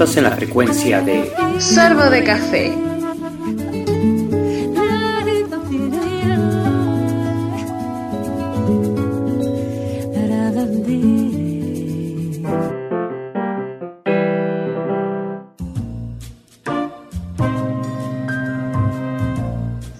[0.00, 2.74] Estás en la frecuencia de Sorbo de Café.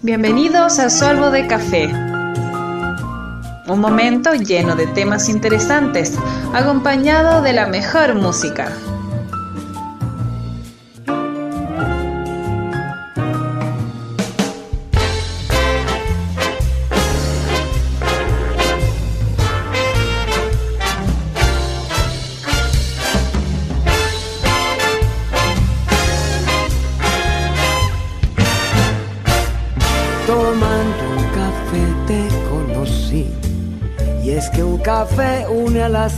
[0.01, 1.88] Bienvenidos a Sorbo de Café.
[3.68, 6.14] Un momento lleno de temas interesantes,
[6.54, 8.73] acompañado de la mejor música.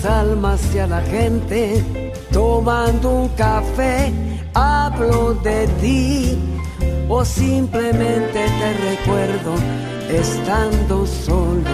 [0.03, 2.13] Las almas y a la gente.
[2.33, 4.13] Tomando un café
[4.55, 6.39] hablo de ti.
[7.09, 9.55] O simplemente te recuerdo
[10.09, 11.71] estando solo.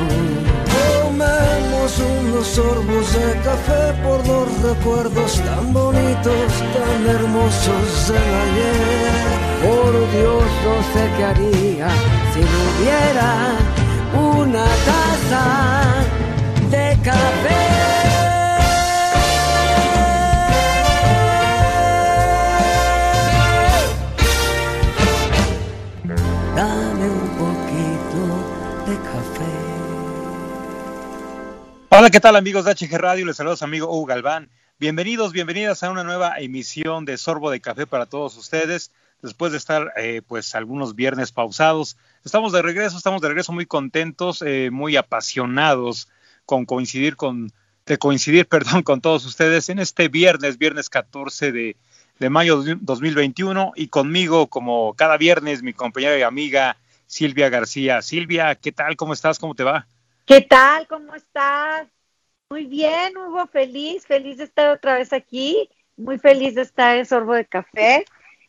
[0.75, 9.39] Tomemos unos sorbos de café por los recuerdos tan bonitos, tan hermosos del ayer.
[9.65, 11.89] Por Dios no sé qué haría
[12.33, 13.31] si no hubiera
[14.37, 15.45] una taza
[16.71, 18.18] de café.
[31.99, 33.27] Hola, ¿qué tal amigos de HG Radio?
[33.27, 34.51] Les saludos amigo Hugo Galván.
[34.79, 38.93] Bienvenidos, bienvenidas a una nueva emisión de Sorbo de Café para todos ustedes.
[39.21, 43.67] Después de estar eh, pues algunos viernes pausados, estamos de regreso, estamos de regreso muy
[43.67, 46.09] contentos, eh, muy apasionados
[46.47, 47.51] con coincidir con
[47.85, 51.77] de coincidir, perdón, con todos ustedes en este viernes, viernes 14 de,
[52.21, 56.77] de mayo de 2021 y conmigo como cada viernes mi compañera y amiga
[57.09, 58.03] Silvia García.
[58.03, 58.95] Silvia, ¿qué tal?
[58.95, 59.41] ¿Cómo estás?
[59.41, 59.89] ¿Cómo te va?
[60.29, 60.87] ¿Qué tal?
[60.89, 61.89] ¿Cómo estás?
[62.51, 67.07] Muy bien, Hugo, feliz, feliz de estar otra vez aquí, muy feliz de estar en
[67.07, 68.05] Sorbo de Café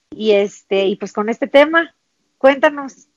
[0.10, 1.96] y este y pues con este tema,
[2.38, 3.08] cuéntanos.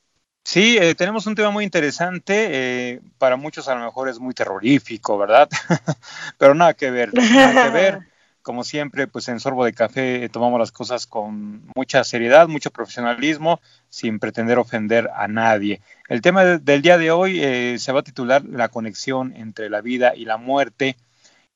[0.45, 4.33] Sí, eh, tenemos un tema muy interesante, eh, para muchos a lo mejor es muy
[4.33, 5.49] terrorífico, ¿verdad?
[6.39, 7.99] Pero nada que ver, nada que ver.
[8.43, 13.61] Como siempre, pues en Sorbo de Café tomamos las cosas con mucha seriedad, mucho profesionalismo,
[13.89, 15.81] sin pretender ofender a nadie.
[16.09, 19.71] El tema de- del día de hoy eh, se va a titular La conexión entre
[19.71, 20.97] la vida y la muerte.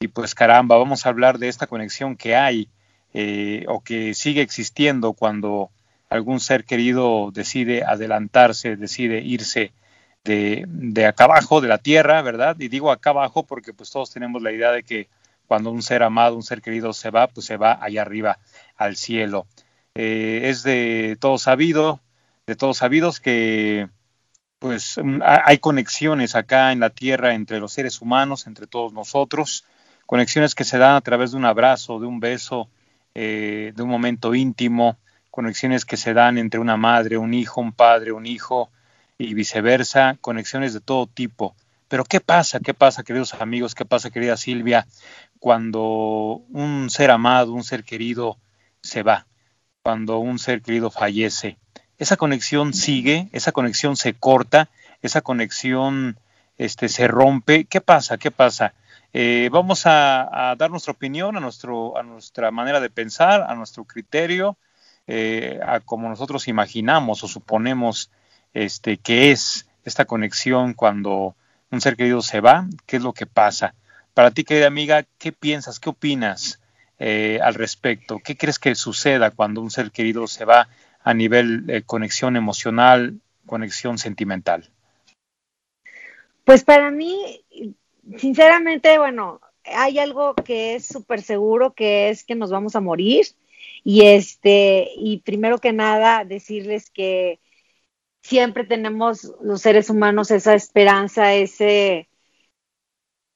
[0.01, 2.69] Y pues caramba, vamos a hablar de esta conexión que hay
[3.15, 5.71] eh, o que sigue existiendo cuando
[6.11, 9.73] algún ser querido decide adelantarse, decide irse
[10.25, 12.57] de, de acá abajo, de la tierra, ¿verdad?
[12.61, 15.09] Y digo acá abajo porque pues todos tenemos la idea de que
[15.47, 18.39] cuando un ser amado, un ser querido se va, pues se va allá arriba
[18.77, 19.47] al cielo.
[19.95, 22.01] Eh, es de todos sabido,
[22.47, 23.89] de todos sabidos que
[24.59, 28.93] pues mm, ha- hay conexiones acá en la tierra entre los seres humanos, entre todos
[28.93, 29.65] nosotros,
[30.07, 32.69] conexiones que se dan a través de un abrazo, de un beso,
[33.15, 34.97] eh, de un momento íntimo,
[35.31, 38.71] conexiones que se dan entre una madre, un hijo, un padre, un hijo
[39.19, 41.55] y viceversa, conexiones de todo tipo.
[41.89, 42.61] Pero ¿qué pasa?
[42.61, 43.75] ¿Qué pasa, queridos amigos?
[43.75, 44.87] ¿Qué pasa, querida Silvia,
[45.39, 48.39] cuando un ser amado, un ser querido
[48.83, 49.27] se va?
[49.83, 51.59] Cuando un ser querido fallece.
[51.99, 54.69] Esa conexión sigue, esa conexión se corta,
[55.01, 56.19] esa conexión
[56.59, 57.67] este, se rompe.
[57.67, 58.19] ¿Qué pasa?
[58.19, 58.75] ¿Qué pasa?
[59.13, 63.85] Eh, vamos a, dar nuestra opinión, a, nuestro, a nuestra manera de pensar, a nuestro
[63.85, 64.57] criterio,
[65.07, 68.11] eh, a como nosotros imaginamos o suponemos
[68.53, 71.37] este, que es esta conexión cuando
[71.71, 73.75] un ser querido se va, qué es lo que pasa.
[74.15, 76.61] Para ti, querida amiga, ¿qué piensas, qué opinas
[76.99, 78.19] eh, al respecto?
[78.25, 80.69] ¿Qué crees que suceda cuando un ser querido se va
[81.03, 84.71] a nivel de conexión emocional, conexión sentimental?
[86.45, 87.45] Pues para mí,
[88.17, 93.27] sinceramente, bueno, hay algo que es súper seguro, que es que nos vamos a morir.
[93.85, 97.39] Y este, y primero que nada, decirles que
[98.27, 102.09] siempre tenemos los seres humanos esa esperanza, ese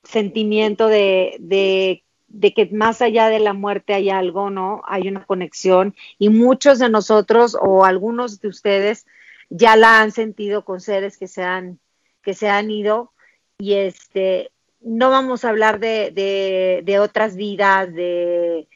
[0.02, 4.82] sentimiento de, de, de que más allá de la muerte hay algo, ¿no?
[4.86, 5.94] Hay una conexión.
[6.18, 9.06] Y muchos de nosotros, o algunos de ustedes,
[9.48, 11.78] ya la han sentido con seres que se han,
[12.22, 13.12] que se han ido.
[13.58, 14.50] Y este,
[14.80, 18.66] no vamos a hablar de, de, de otras vidas, de,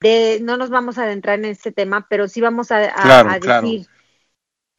[0.00, 3.30] de, no nos vamos a adentrar en este tema, pero sí vamos a, a, Claro,
[3.30, 3.68] a claro.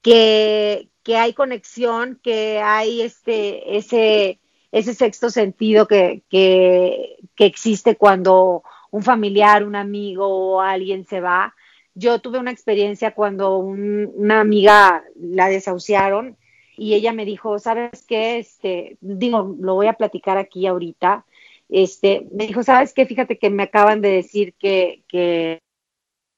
[0.04, 4.40] Que, hay conexión, que hay este, ese,
[4.72, 11.22] ese sexto sentido que, que, que existe cuando un familiar, un amigo o alguien se
[11.22, 11.56] va.
[11.96, 16.38] Yo tuve una experiencia cuando una amiga la desahuciaron
[16.76, 18.40] y ella me dijo, ¿sabes qué?
[18.40, 21.26] Este, digo, lo voy a platicar aquí ahorita.
[21.70, 23.06] Este, me dijo, ¿sabes qué?
[23.06, 25.62] Fíjate que me acaban de decir que, que,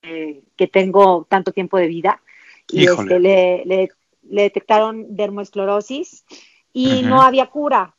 [0.02, 2.22] que tengo tanto tiempo de vida.
[2.70, 3.92] Y este, le, le,
[4.22, 6.26] detectaron dermoesclerosis
[6.74, 7.96] y no había cura.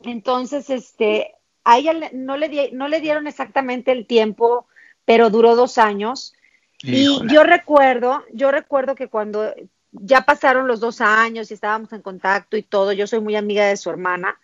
[0.00, 1.34] Entonces, este,
[1.64, 4.66] a ella no le, no le dieron exactamente el tiempo,
[5.04, 6.34] pero duró dos años.
[6.82, 9.52] Y yo recuerdo, yo recuerdo que cuando
[9.90, 13.66] ya pasaron los dos años y estábamos en contacto y todo, yo soy muy amiga
[13.66, 14.38] de su hermana,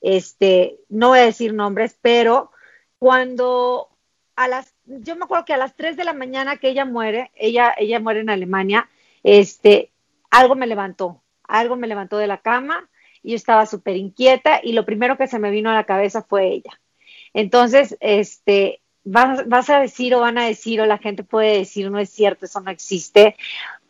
[0.00, 2.50] este, no voy a decir nombres, pero
[2.98, 3.88] cuando
[4.36, 7.30] a las, yo me acuerdo que a las tres de la mañana que ella muere,
[7.34, 8.88] ella, ella muere en Alemania,
[9.22, 9.92] este,
[10.30, 12.88] algo me levantó, algo me levantó de la cama
[13.22, 16.22] y yo estaba súper inquieta y lo primero que se me vino a la cabeza
[16.22, 16.80] fue ella.
[17.34, 21.90] Entonces, este, vas, vas, a decir o van a decir o la gente puede decir,
[21.90, 23.36] no es cierto, eso no existe,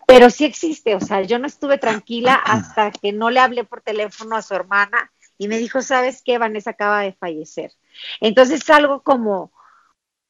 [0.07, 3.81] pero sí existe, o sea, yo no estuve tranquila hasta que no le hablé por
[3.81, 6.39] teléfono a su hermana y me dijo, ¿sabes qué?
[6.39, 7.73] Vanessa acaba de fallecer.
[8.21, 9.53] Entonces es algo como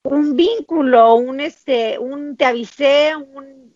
[0.04, 3.75] un vínculo, un este, un te avisé, un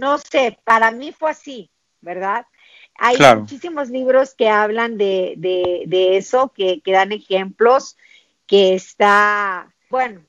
[0.00, 1.70] no sé, para mí fue así,
[2.00, 2.46] ¿verdad?
[2.98, 7.96] Hay muchísimos libros que hablan de, de, eso, que, que dan ejemplos,
[8.46, 10.22] que está, bueno,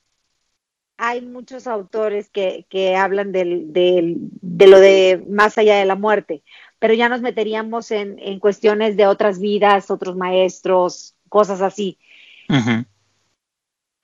[0.97, 6.43] hay muchos autores que, que hablan del, de lo de más allá de la muerte,
[6.79, 11.97] pero ya nos meteríamos en, en cuestiones de otras vidas, otros maestros, cosas así.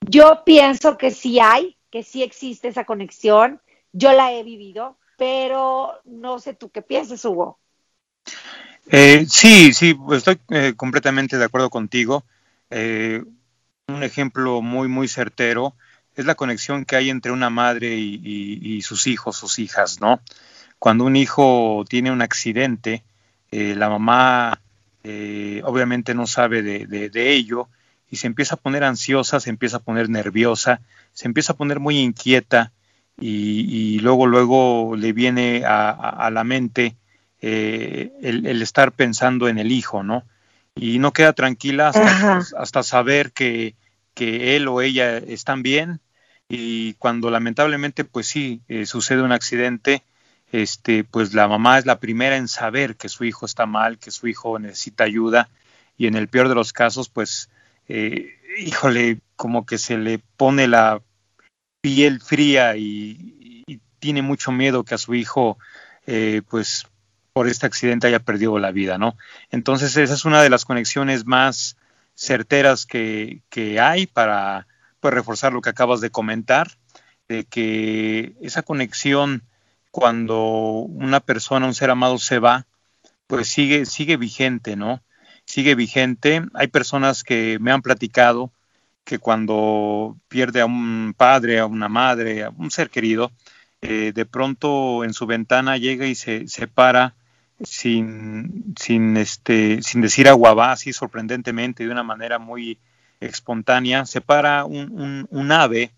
[0.01, 3.61] Yo pienso que sí hay, que sí existe esa conexión,
[3.91, 7.59] yo la he vivido, pero no sé tú qué piensas, Hugo.
[8.87, 12.23] Eh, sí, sí, estoy eh, completamente de acuerdo contigo.
[12.69, 13.23] Eh,
[13.87, 15.73] un ejemplo muy, muy certero
[16.15, 20.21] es la conexión que hay entre una madre y, sus hijos, sus hijas, ¿no?
[20.79, 23.03] Cuando un hijo tiene un accidente,
[23.51, 24.59] eh, la mamá
[25.63, 27.67] obviamente no sabe de, ello
[28.09, 30.81] y se empieza a poner ansiosa, se empieza a poner nerviosa,
[31.13, 32.71] se empieza a poner muy inquieta
[33.19, 36.95] y, luego, luego le viene a, la mente
[37.41, 40.23] eh, el, estar pensando en el hijo, ¿no?
[40.75, 41.89] Y no queda tranquila
[42.57, 43.75] hasta, saber que,
[44.13, 45.99] que él o ella están bien.
[46.49, 50.03] Y cuando lamentablemente pues sí eh, sucede un accidente
[50.51, 54.11] este pues la mamá es la primera en saber que su hijo está mal que
[54.11, 55.49] su hijo necesita ayuda.
[55.97, 57.49] Y en el peor de los casos pues
[57.87, 61.01] eh, híjole como que se le pone la
[61.83, 63.29] piel fría y,
[63.99, 65.57] tiene mucho miedo que a su hijo
[66.07, 66.87] eh, pues
[67.31, 69.15] por este accidente haya perdido la vida no
[69.49, 71.77] entonces esa es una de las conexiones más
[72.15, 74.67] certeras que, que hay para
[74.99, 76.77] pues reforzar lo que acabas de comentar,
[77.27, 79.43] de que esa conexión
[79.91, 82.65] cuando una persona, un ser amado se va,
[83.27, 85.01] pues sigue, sigue vigente, ¿no?
[85.45, 86.41] Sigue vigente.
[86.53, 88.51] Hay personas que me han platicado
[89.03, 93.31] que cuando pierde a un padre, a una madre, a un ser querido,
[93.81, 97.15] eh, de pronto en su ventana llega y se, se para
[97.61, 102.79] sin, sin, este, sin decir aguabá, así sorprendentemente, de una manera muy,
[103.27, 105.91] espontánea, se para un, ave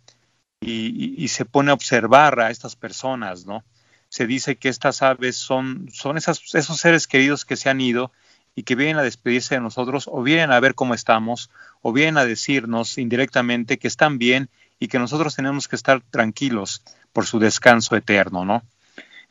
[0.62, 3.64] y, se pone a observar a estas personas, ¿no?
[4.10, 8.12] Se dice que estas aves son, son esos seres queridos que se han ido
[8.56, 11.50] y que vienen a despedirse de nosotros o vienen a ver cómo estamos
[11.82, 16.82] o vienen a decirnos indirectamente que están bien y que nosotros tenemos que estar tranquilos
[17.14, 18.64] por su descanso eterno, ¿no?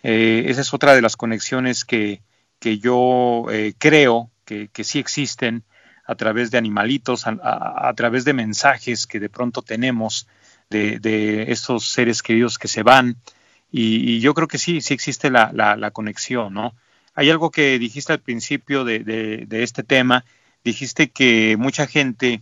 [0.03, 2.21] Eh, esa es otra de las conexiones que,
[2.59, 5.65] que yo eh, creo que, que, sí existen
[6.07, 10.27] a través de animalitos, a, través de mensajes que de pronto tenemos
[10.69, 13.17] de, de estos seres queridos que se van.
[13.71, 16.75] Y, yo creo que sí, sí existe la, la, conexión, ¿no?
[17.15, 20.25] Hay algo que dijiste al principio de, de, este tema,
[20.65, 22.41] dijiste que mucha gente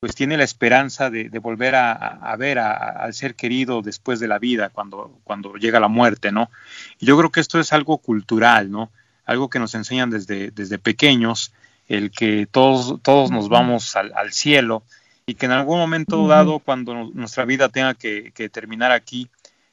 [0.00, 4.70] pues tiene la esperanza de, volver a, ver al ser querido después de la vida,
[4.70, 6.50] cuando, cuando llega la muerte, ¿no?
[6.98, 8.90] Y yo creo que esto es algo cultural, ¿no?
[9.26, 11.52] Algo que nos enseñan desde, desde pequeños,
[11.90, 14.84] el que todos, todos nos vamos al, cielo
[15.26, 19.28] y que en algún momento dado, cuando nuestra vida tenga que, terminar aquí,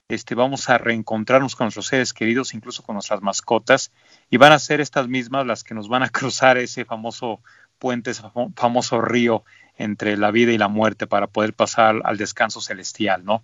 [0.10, 3.92] este, vamos a reencontrarnos con nuestros seres queridos, incluso con nuestras mascotas,
[4.30, 7.42] y van a ser estas mismas las que nos van a cruzar ese famoso
[7.80, 8.24] puente, ese
[8.56, 9.44] famoso río
[9.78, 13.44] entre la vida y la muerte para poder pasar al descanso celestial, ¿no?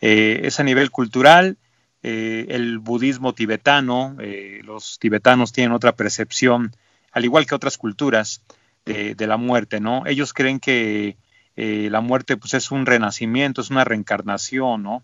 [0.00, 1.58] Eh, es a nivel cultural,
[2.02, 6.74] eh, el budismo tibetano, eh, los tibetanos tienen otra percepción
[7.12, 8.42] al igual que otras culturas
[8.84, 10.04] de, la muerte, ¿no?
[10.06, 11.16] Ellos creen que
[11.56, 15.02] eh, la muerte pues es un renacimiento, es una reencarnación, ¿no?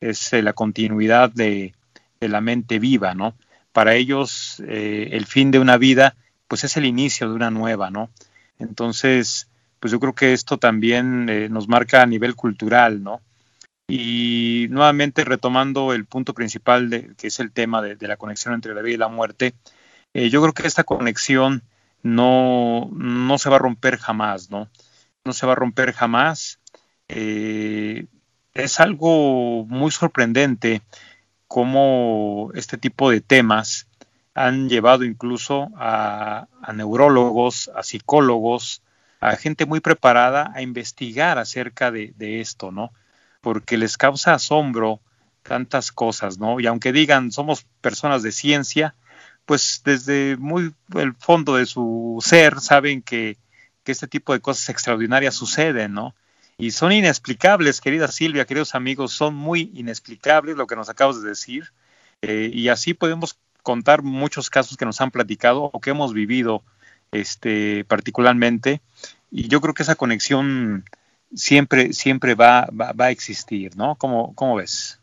[0.00, 1.74] Es la continuidad de,
[2.20, 3.34] la mente viva, ¿no?
[3.72, 6.16] Para ellos el fin de una vida
[6.48, 8.10] pues es el inicio de una nueva, ¿no?
[8.58, 9.48] Entonces,
[9.80, 13.20] pues yo creo que esto también nos marca a nivel cultural, ¿no?
[13.88, 18.74] Y nuevamente retomando el punto principal, de, que es el tema de, la conexión entre
[18.74, 19.54] la vida y la muerte,
[20.12, 21.62] eh, yo creo que esta conexión
[22.02, 24.68] no, no, se va a romper jamás, ¿no?
[25.24, 26.58] No se va a romper jamás.
[27.08, 28.06] Eh,
[28.56, 30.82] es algo muy sorprendente
[31.48, 33.86] cómo este tipo de temas
[34.34, 38.82] han llevado incluso a, neurólogos, a psicólogos,
[39.20, 42.92] a gente muy preparada a investigar acerca de, de esto, ¿no?
[43.46, 44.98] porque les causa asombro
[45.44, 46.58] tantas cosas, ¿no?
[46.58, 48.96] Y aunque digan somos personas de ciencia,
[49.44, 53.38] pues desde muy el fondo de su ser saben que,
[53.84, 56.16] este tipo de cosas extraordinarias suceden, ¿no?
[56.58, 61.28] Y son inexplicables, querida Silvia, queridos amigos, son muy inexplicables lo que nos acabas de
[61.28, 61.72] decir.
[62.22, 66.62] Eh, y así podemos contar muchos casos que nos han platicado o que hemos vivido
[67.12, 68.80] este, particularmente.
[69.30, 70.84] Y yo creo que esa conexión
[71.34, 73.96] siempre, siempre va, va, a existir, ¿no?
[73.96, 74.98] ¿Cómo, ¿Cómo, ves?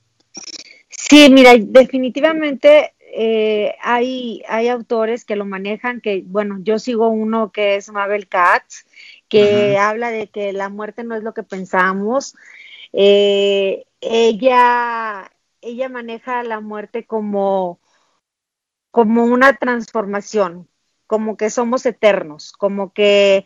[0.89, 7.51] Sí, mira, definitivamente eh, hay, hay autores que lo manejan, que bueno, yo sigo uno
[7.51, 8.85] que es Mabel Katz,
[9.33, 12.35] que habla de que la muerte no es lo que pensamos.
[12.93, 17.79] Eh, ella, ella maneja la muerte como,
[18.91, 20.67] como una transformación,
[21.07, 23.45] como que somos eternos, como que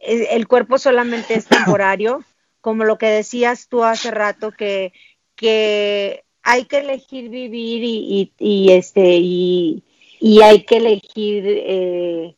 [0.00, 2.24] el cuerpo solamente es temporario,
[2.60, 4.92] como lo que decías tú hace rato, que,
[5.36, 9.84] que hay que elegir vivir y, y, este y,
[10.20, 12.36] y, hay que elegir eh,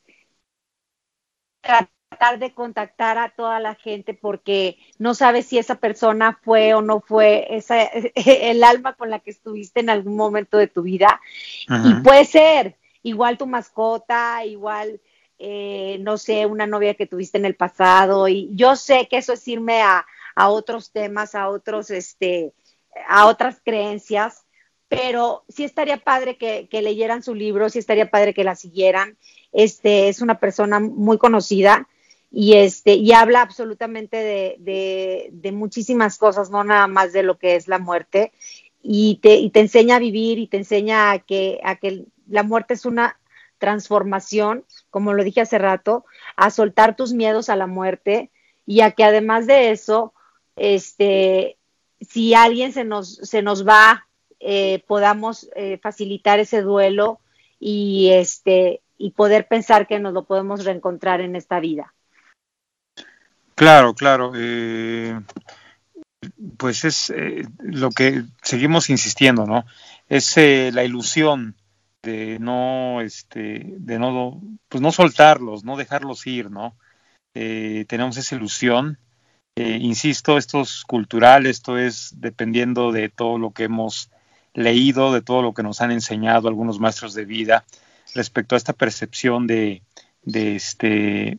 [2.13, 6.83] tratar de contactar a toda la gente porque no sabes si esa persona fue o
[6.83, 7.83] no fue esa,
[8.15, 11.21] el alma con la que estuviste en algún momento de tu vida.
[11.85, 15.01] Y puede ser igual tu mascota, igual
[15.39, 18.29] eh, no sé, una novia que tuviste en el pasado.
[18.29, 22.53] Y yo sé que eso es irme a, otros temas, a otros, este,
[23.09, 24.45] a otras creencias,
[24.89, 29.17] pero sí estaría padre que, leyeran su libro, sí estaría padre que la siguieran.
[29.51, 31.89] Este, es una persona muy conocida
[32.35, 37.57] y este, y habla absolutamente de, de, muchísimas cosas, no nada más de lo que
[37.57, 38.33] es la muerte.
[38.83, 42.43] Y te, y te enseña a vivir y te enseña a que, a que la
[42.43, 43.21] muerte es una
[43.59, 48.31] transformación, como lo dije hace rato, a soltar tus miedos a la muerte
[48.67, 50.15] y a que además de eso,
[50.57, 51.59] este,
[52.01, 54.09] si alguien se nos, se nos va,
[54.41, 57.21] eh, podamos eh, facilitar ese duelo
[57.61, 61.95] y, este, y poder pensar que nos lo podemos reencontrar en esta vida.
[63.55, 64.33] Claro, claro.
[64.35, 65.19] Eh,
[66.57, 67.13] pues es
[67.59, 69.65] lo que seguimos insistiendo, ¿no?
[70.09, 71.57] Es la ilusión
[72.03, 76.77] de no, este, de no, pues no soltarlos, no dejarlos ir, ¿no?
[77.35, 78.99] Eh, tenemos esa ilusión.
[79.57, 84.11] Eh, insisto, esto es cultural, esto es dependiendo de todo lo que hemos
[84.55, 87.65] leído, de todo lo que nos han enseñado algunos maestros de vida
[88.15, 89.83] respecto a esta percepción de,
[90.23, 91.39] de este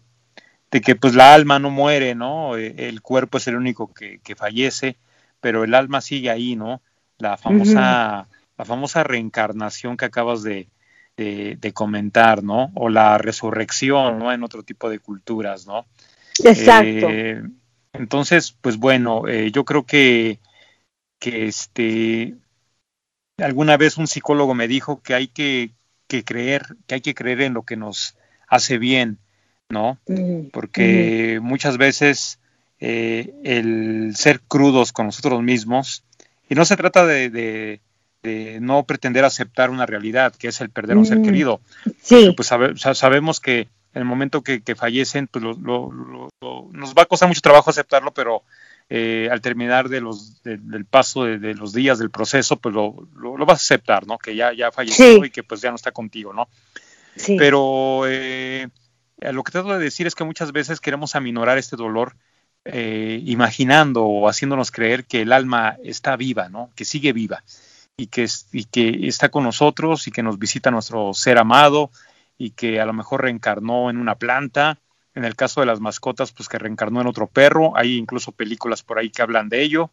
[0.73, 2.57] de que pues la alma no muere, ¿no?
[2.57, 4.97] Eh, el cuerpo es el único que, que fallece,
[5.39, 6.81] pero el alma sigue ahí, ¿no?
[7.19, 8.27] La famosa
[8.57, 10.67] la famosa reencarnación que acabas de,
[11.73, 12.71] comentar, ¿no?
[12.75, 14.31] O la resurrección, ¿no?
[14.31, 15.85] En otro tipo de culturas, ¿no?
[16.43, 17.07] Exacto.
[17.09, 17.43] Eh,
[17.93, 20.39] entonces, pues bueno, eh, yo creo que,
[21.19, 22.35] que este,
[23.37, 25.71] alguna vez un psicólogo me dijo que hay que,
[26.07, 29.19] creer, que hay que creer en lo que nos hace bien,
[29.73, 29.97] ¿no?
[30.53, 32.39] Porque muchas veces
[32.79, 36.03] eh, el ser crudos con nosotros mismos,
[36.49, 37.81] y no se trata de
[38.23, 41.59] de no pretender aceptar una realidad, que es el perder a un ser querido.
[42.01, 42.33] Sí.
[42.35, 42.47] Pues
[42.97, 48.13] sabemos que en el momento que, fallecen, pues nos va a costar mucho trabajo aceptarlo,
[48.13, 48.43] pero
[48.89, 52.95] eh, al terminar de los, del paso de, los días del proceso, pues lo,
[53.45, 54.17] vas a aceptar, ¿no?
[54.17, 56.47] Que ya, ya falleció y que pues ya no está contigo, ¿no?
[57.17, 57.35] Sí.
[57.37, 58.69] Pero eh,
[59.19, 62.15] lo que trato de decir es que muchas veces queremos aminorar este dolor
[62.65, 66.71] eh, imaginando o haciéndonos creer que el alma está viva, ¿no?
[66.75, 67.43] Que sigue viva
[67.97, 71.91] y que, y que está con nosotros y que nos visita nuestro ser amado
[72.37, 74.79] y que a lo mejor reencarnó en una planta.
[75.15, 77.77] En el caso de las mascotas, pues que reencarnó en otro perro.
[77.77, 79.91] Hay incluso películas por ahí que hablan de ello.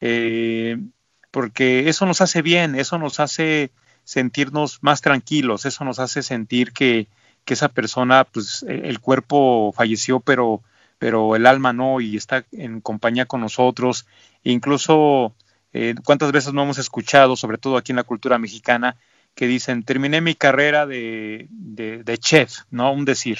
[0.00, 0.78] Eh,
[1.30, 3.72] porque eso nos hace bien, eso nos hace
[4.04, 7.08] sentirnos más tranquilos, eso nos hace sentir que,
[7.44, 10.62] que esa persona, pues el cuerpo falleció, pero,
[10.98, 14.06] pero el alma no y está en compañía con nosotros.
[14.44, 15.34] Incluso,
[15.72, 18.96] eh, ¿cuántas veces no hemos escuchado, sobre todo aquí en la cultura mexicana,
[19.34, 22.92] que dicen, terminé mi carrera de, de, chef, ¿no?
[22.92, 23.38] Un decir.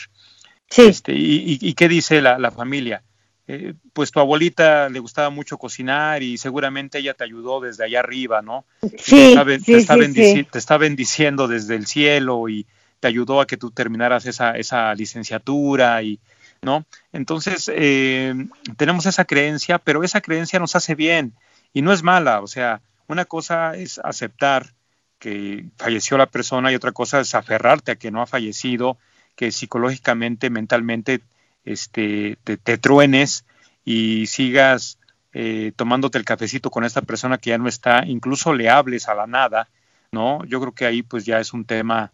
[0.68, 0.82] Sí.
[0.82, 3.02] Este, y, qué dice la, familia?
[3.46, 8.00] Eh, pues tu abuelita le gustaba mucho cocinar y seguramente ella te ayudó desde allá
[8.00, 8.64] arriba, ¿no?
[8.98, 9.34] Sí,
[9.66, 12.66] te, está, te está bendiciendo desde el cielo y
[13.02, 16.20] te ayudó a que tú terminaras esa, esa licenciatura y,
[16.62, 16.86] ¿no?
[17.12, 18.32] Entonces, eh,
[18.76, 21.34] tenemos esa creencia, pero esa creencia nos hace bien
[21.72, 24.72] y no es mala, o sea, una cosa es aceptar
[25.18, 28.98] que falleció la persona y otra cosa es aferrarte a que no ha fallecido,
[29.34, 31.22] que psicológicamente, mentalmente,
[31.64, 33.44] este, te, truenes
[33.84, 35.00] y sigas
[35.32, 39.16] eh, tomándote el cafecito con esta persona que ya no está, incluso le hables a
[39.16, 39.68] la nada,
[40.12, 40.44] ¿no?
[40.44, 42.12] Yo creo que ahí pues ya es un tema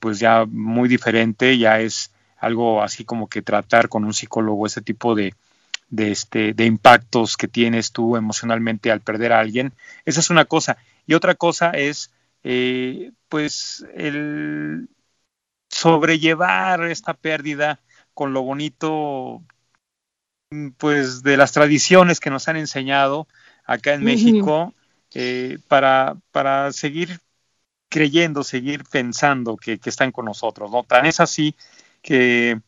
[0.00, 4.82] pues ya muy diferente, ya es algo así como que tratar con un psicólogo ese
[4.82, 5.34] tipo de,
[5.92, 9.74] de, este, de impactos que tienes tú emocionalmente al perder a alguien.
[10.04, 10.78] Esa es una cosa.
[11.06, 12.10] Y otra cosa es,
[12.42, 14.88] eh, pues, el
[15.68, 17.80] sobrellevar esta pérdida
[18.14, 19.42] con lo bonito,
[20.50, 23.28] mm, pues, de las tradiciones que nos han enseñado
[23.64, 24.74] acá en México,
[25.14, 27.20] eh, para, para seguir
[27.92, 30.82] creyendo, seguir pensando que, están con nosotros, ¿no?
[30.82, 31.54] Tan es así
[32.00, 32.58] que,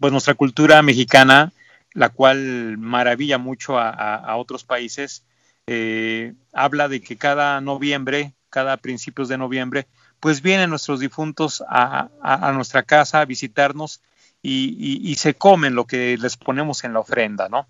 [0.00, 1.52] pues nuestra cultura mexicana,
[1.92, 5.22] la cual maravilla mucho a, otros países,
[5.66, 9.86] eh, habla de que cada noviembre, cada principios de noviembre,
[10.18, 12.08] pues vienen nuestros difuntos a,
[12.54, 14.00] nuestra casa a visitarnos
[14.42, 17.66] y, se comen lo que les ponemos en la ofrenda, ¿no?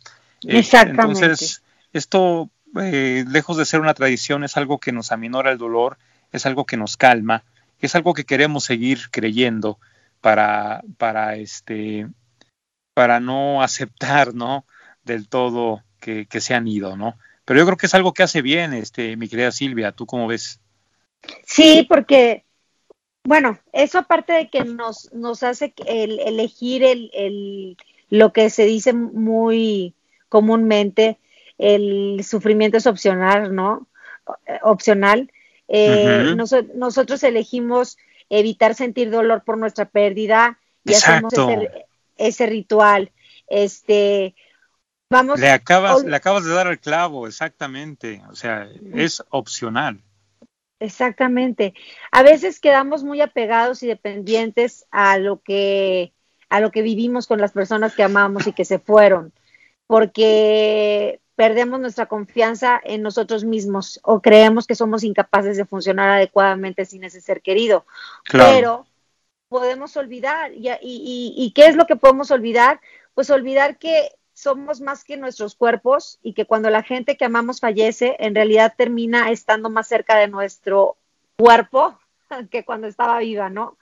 [0.47, 1.03] Eh, Exactamente.
[1.03, 1.63] entonces,
[1.93, 2.51] esto,
[2.81, 5.99] eh, lejos de ser una tradición, es algo que nos aminora el dolor,
[6.33, 7.45] es algo que nos calma,
[7.81, 9.79] es algo que queremos seguir creyendo
[10.21, 12.07] para, para este,
[12.95, 14.65] para no aceptar, ¿no?
[15.05, 17.19] Del todo que, se han ido, ¿no?
[17.45, 20.27] Pero yo creo que es algo que hace bien, este, mi querida Silvia, ¿tú cómo
[20.27, 20.61] ves?
[21.45, 22.45] Sí, porque,
[23.25, 27.77] bueno, eso aparte de que nos, nos hace el, elegir el, el,
[28.09, 29.95] lo que se dice muy
[30.29, 31.19] comúnmente,
[31.59, 33.87] el sufrimiento es opcional, ¿no?
[34.63, 35.31] Opcional.
[35.69, 36.37] Eh,
[36.75, 37.99] nosotros elegimos
[38.29, 41.33] evitar sentir dolor por nuestra pérdida y hacemos
[42.17, 43.13] ese, ritual.
[43.49, 44.35] Este,
[45.11, 45.41] vamos.
[45.41, 48.23] Le acabas, le acabas de dar el clavo, exactamente.
[48.31, 50.03] O sea, es opcional.
[50.79, 51.75] Exactamente.
[52.11, 56.13] A veces quedamos muy apegados y dependientes a lo que
[56.49, 59.33] a lo que vivimos con las personas que amamos y que se fueron,
[59.89, 66.85] porque perdemos nuestra confianza en nosotros mismos o creemos que somos incapaces de funcionar adecuadamente
[66.87, 67.85] sin ese ser querido.
[68.33, 68.87] Pero
[69.49, 72.81] podemos olvidar, y, y, y, qué es lo que podemos olvidar?
[73.15, 77.61] Pues olvidar que somos más que nuestros cuerpos y que cuando la gente que amamos
[77.61, 80.97] fallece, en realidad termina estando más cerca de nuestro
[81.37, 81.99] cuerpo
[82.51, 83.77] que cuando estaba viva, ¿no?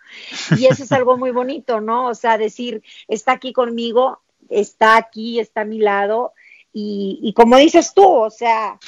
[0.59, 2.09] Y eso es algo muy bonito, ¿no?
[2.09, 6.35] O sea, decir, está aquí conmigo, está aquí, está a mi lado,
[6.77, 8.81] y, como dices tú, o sea,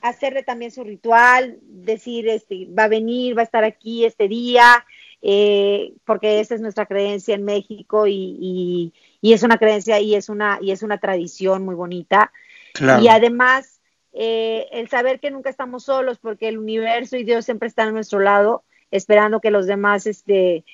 [0.00, 4.86] hacerle también su ritual, decir, este, va a venir, va a estar aquí este día,
[5.22, 10.28] eh, porque esa es nuestra creencia en México y, y, es una creencia y es
[10.28, 12.32] una, y es una tradición muy bonita.
[13.00, 13.80] Y además,
[14.12, 17.92] eh, el saber que nunca estamos solos, porque el universo y Dios siempre están a
[17.92, 20.64] nuestro lado, esperando que los demás este,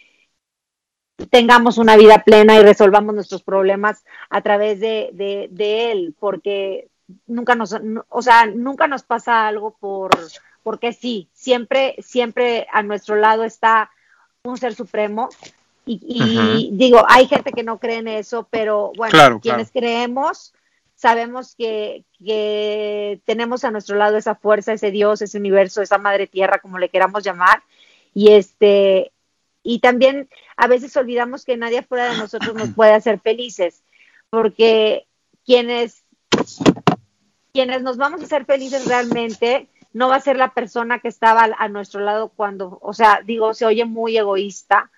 [1.26, 5.10] tengamos una vida plena y resolvamos nuestros problemas a través de,
[5.50, 6.88] de, él, porque
[7.26, 7.74] nunca nos,
[8.08, 10.10] o sea, nunca nos pasa algo por,
[10.62, 13.90] porque sí, siempre, siempre a nuestro lado está
[14.44, 15.28] un ser supremo.
[15.90, 20.52] Y, digo, hay gente que no cree en eso, pero bueno, quienes creemos,
[20.94, 26.26] sabemos que, que tenemos a nuestro lado esa fuerza, ese Dios, ese universo, esa madre
[26.26, 27.62] tierra, como le queramos llamar,
[28.12, 29.12] y este,
[29.68, 33.82] y también a veces olvidamos que nadie fuera de nosotros nos puede hacer felices,
[34.30, 35.06] porque
[35.44, 36.04] quienes,
[37.52, 41.50] quienes nos vamos a hacer felices realmente no va a ser la persona que estaba
[41.58, 44.90] a nuestro lado cuando, o sea, digo, se oye muy egoísta,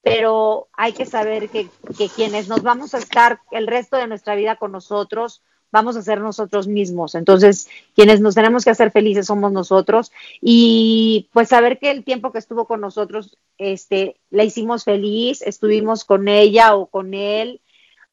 [0.00, 4.36] pero hay que saber que, que quienes nos vamos a estar el resto de nuestra
[4.36, 5.42] vida con nosotros
[5.74, 7.16] vamos a ser nosotros mismos.
[7.16, 12.30] Entonces, quienes nos tenemos que hacer felices somos nosotros y pues saber que el tiempo
[12.30, 17.60] que estuvo con nosotros, este, la hicimos feliz, estuvimos con ella o con él,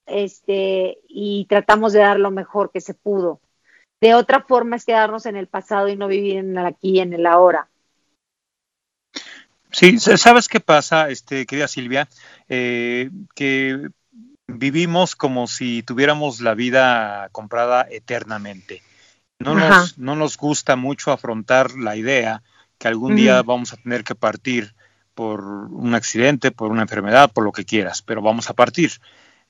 [0.08, 3.39] este, y tratamos de dar lo mejor que se pudo.
[4.02, 7.13] De otra forma es quedarnos en el pasado y no vivir en el aquí en
[7.13, 7.69] el ahora.
[9.71, 12.10] Sí, ¿sabes qué pasa, este, querida Silvia?
[12.50, 13.91] Eh, que
[14.54, 18.82] vivimos como si tuviéramos la vida comprada eternamente.
[19.40, 22.44] No nos, no nos, gusta mucho afrontar la idea
[22.78, 24.76] que algún día vamos a tener que partir
[25.16, 28.92] por un accidente, por una enfermedad, por lo que quieras, pero vamos a partir.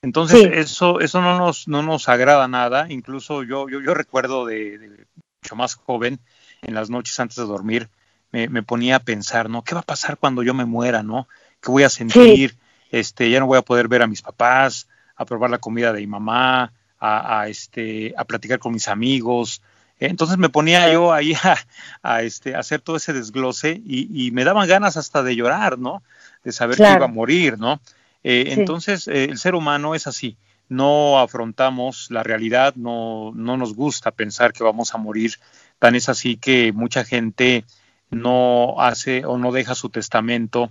[0.02, 2.86] Entonces, eso, eso no nos, no nos agrada nada.
[2.90, 5.06] Incluso yo, yo, yo recuerdo de,
[5.42, 6.20] mucho más joven,
[6.62, 7.88] en las noches antes de dormir,
[8.32, 9.62] me, me, ponía a pensar, ¿no?
[9.62, 11.28] ¿Qué va a pasar cuando yo me muera, no?
[11.60, 12.56] ¿Qué voy a sentir?
[12.90, 16.00] Este, ya no voy a poder ver a mis papás, a probar la comida de
[16.00, 19.62] mi mamá, a, a este, a platicar con mis amigos.
[19.98, 21.34] Entonces me ponía yo ahí
[22.02, 26.02] a, este, hacer todo ese desglose y, me daban ganas hasta de llorar, ¿no?
[26.44, 27.80] De saber que iba a morir, ¿no?
[28.24, 30.36] Eh, entonces eh, el ser humano es así,
[30.68, 35.34] no afrontamos la realidad, no, no nos gusta pensar que vamos a morir,
[35.78, 37.64] tan es así que mucha gente
[38.10, 40.70] no hace o no deja su testamento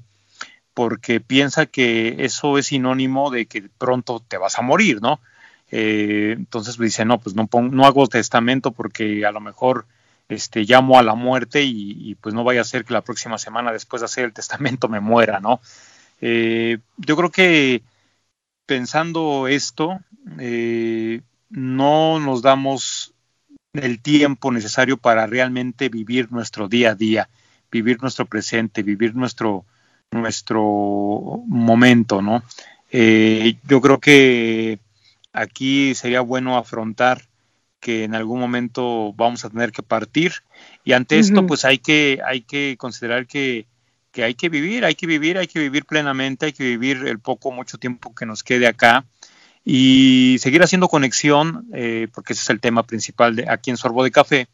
[0.74, 5.20] porque piensa que eso es sinónimo de que pronto te vas a morir, ¿no?
[5.72, 9.86] Eh, entonces me dice, no, pues no, no hago testamento porque a lo mejor
[10.30, 13.72] este, llamo a la muerte y, pues no vaya a ser que la próxima semana
[13.72, 15.62] después de hacer el testamento me muera, ¿no?
[16.22, 17.84] Eh, yo creo que
[18.66, 20.00] pensando esto,
[20.40, 23.14] eh, no nos damos
[23.74, 27.30] el tiempo necesario para realmente vivir nuestro día a día,
[27.72, 29.66] vivir nuestro presente, vivir nuestro,
[30.12, 32.44] nuestro momento, ¿no?
[32.92, 34.80] yo creo que
[35.32, 37.22] aquí sería bueno afrontar
[37.82, 40.34] que en algún momento vamos a tener que partir
[40.84, 43.66] y ante esto pues hay que hay que considerar que,
[44.12, 47.20] que, hay que vivir, hay que vivir, hay que vivir plenamente, hay que vivir el
[47.20, 49.06] poco mucho tiempo que nos quede acá
[49.66, 54.04] y seguir haciendo conexión, eh, porque ese es el tema principal de aquí en Sorbo
[54.04, 54.48] de Café,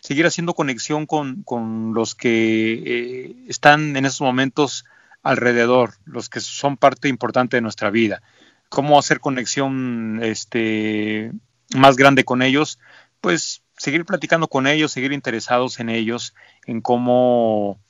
[0.00, 4.84] seguir haciendo conexión con, con los que eh, están en esos momentos
[5.24, 8.22] alrededor, los que son parte importante de nuestra vida.
[8.68, 11.32] Cómo hacer conexión este,
[11.74, 12.78] más grande con ellos,
[13.20, 16.34] pues seguir platicando con ellos, seguir interesados en ellos,
[16.66, 17.80] en cómo,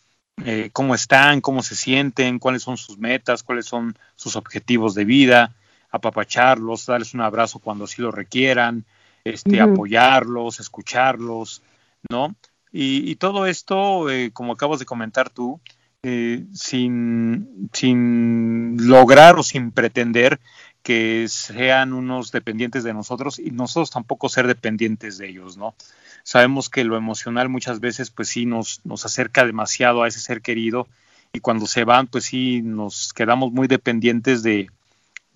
[0.45, 5.05] eh, cómo están, cómo se sienten, cuáles son sus metas, cuáles son sus objetivos de
[5.05, 5.55] vida,
[5.91, 8.85] apapacharlos, darles un abrazo cuando así lo requieran,
[9.25, 11.63] este, apoyarlos, escucharlos,
[12.09, 12.35] ¿no?
[12.77, 15.61] Y, todo esto, eh, como acabas de comentar tú,
[16.07, 20.39] eh, sin, sin lograr o sin pretender
[20.83, 25.75] que sean unos dependientes de nosotros y nosotros tampoco ser dependientes de ellos, ¿no?
[26.23, 30.43] Sabemos que lo emocional muchas veces pues sí nos, nos acerca demasiado a ese ser
[30.43, 30.87] querido
[31.33, 34.69] y cuando se van pues sí nos quedamos muy dependientes de,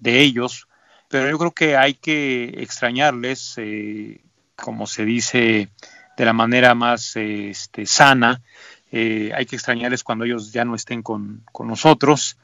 [0.05, 0.69] ellos,
[1.09, 4.21] pero yo creo que hay que extrañarles, eh,
[4.55, 5.71] como se dice
[6.19, 8.43] de la manera más este, sana,
[8.91, 12.39] eh, hay que extrañarles cuando ellos ya no estén con, nosotros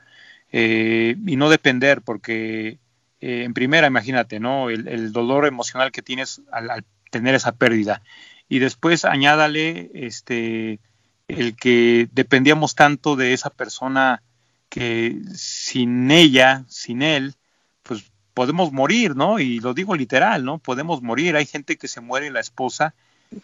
[0.52, 2.78] eh, y no depender porque
[3.20, 4.68] eh, en primera, imagínate, ¿no?
[4.70, 8.02] El, dolor emocional que tienes al, tener esa pérdida.
[8.48, 10.80] Y después añádale este,
[11.28, 14.22] el que dependíamos tanto de esa persona
[14.68, 17.34] que sin ella, sin él,
[17.82, 18.04] pues
[18.34, 19.38] podemos morir, ¿no?
[19.38, 20.58] Y lo digo literal, ¿no?
[20.58, 21.36] Podemos morir.
[21.36, 22.92] Hay gente que se muere la esposa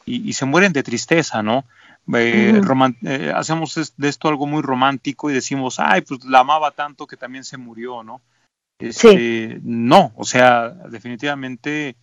[0.04, 1.64] y, se mueren de tristeza, ¿no?
[2.16, 2.60] Eh,
[3.02, 7.16] eh, hacemos de esto algo muy romántico y decimos, ay, pues la amaba tanto que
[7.16, 8.20] también se murió, ¿no?
[8.78, 11.96] Este, no, o sea, definitivamente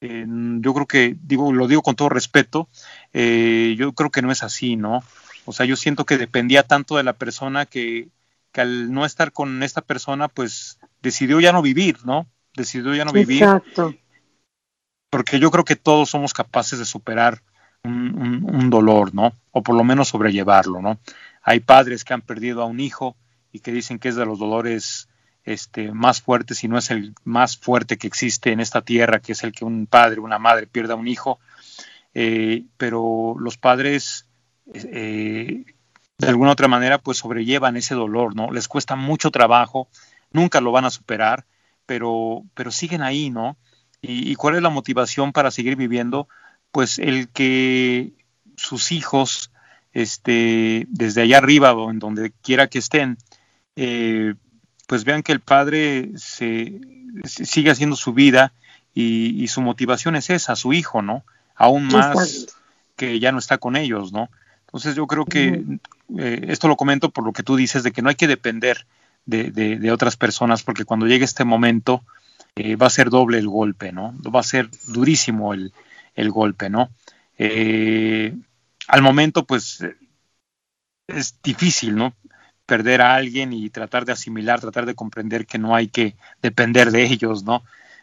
[0.00, 2.68] eh, yo creo que, digo, lo digo con todo respeto,
[3.12, 5.02] yo creo que no es así, ¿no?
[5.44, 8.08] O sea, yo siento que dependía tanto de la persona que,
[8.52, 12.26] que, al no estar con esta persona, pues decidió ya no vivir, ¿no?
[12.54, 13.42] Decidió ya no vivir.
[13.42, 13.94] Exacto.
[15.10, 17.42] Porque yo creo que todos somos capaces de superar
[17.84, 19.32] un, dolor, ¿no?
[19.50, 20.98] O por lo menos sobrellevarlo, ¿no?
[21.42, 23.16] Hay padres que han perdido a un hijo
[23.52, 25.08] y que dicen que es de los dolores
[25.44, 29.32] este, más fuerte, si no es el más fuerte que existe en esta tierra, que
[29.32, 31.40] es el que un padre, una madre pierda un hijo.
[32.14, 34.28] Eh, pero los padres,
[34.72, 35.64] eh,
[36.18, 38.52] de alguna otra manera, pues sobrellevan ese dolor, ¿no?
[38.52, 39.88] Les cuesta mucho trabajo,
[40.30, 41.44] nunca lo van a superar,
[41.84, 43.56] pero, pero siguen ahí, ¿no?
[44.04, 46.28] ¿Y, cuál es la motivación para seguir viviendo?
[46.72, 48.12] Pues el que
[48.56, 49.50] sus hijos,
[49.92, 53.18] este, desde allá arriba o en donde quiera que estén,
[53.76, 54.34] eh,
[54.86, 56.80] pues vean que el padre se,
[57.24, 58.52] sigue haciendo su vida
[58.94, 61.24] y, su motivación es esa, su hijo, ¿no?
[61.54, 62.46] Aún más
[62.96, 64.28] que ya no está con ellos, ¿no?
[64.66, 65.64] Entonces yo creo que
[66.18, 68.86] eh, esto lo comento por lo que tú dices de que no hay que depender
[69.24, 72.02] de, otras personas porque cuando llegue este momento
[72.56, 74.14] eh, va a ser doble el golpe, ¿no?
[74.22, 75.72] Va a ser durísimo el,
[76.30, 76.90] golpe, ¿no?
[77.38, 78.34] Eh,
[78.88, 79.84] al momento pues
[81.08, 82.14] es difícil, ¿no?
[82.66, 86.90] perder a alguien y tratar de asimilar, tratar de comprender que no hay que depender
[86.90, 87.62] de ellos, ¿no?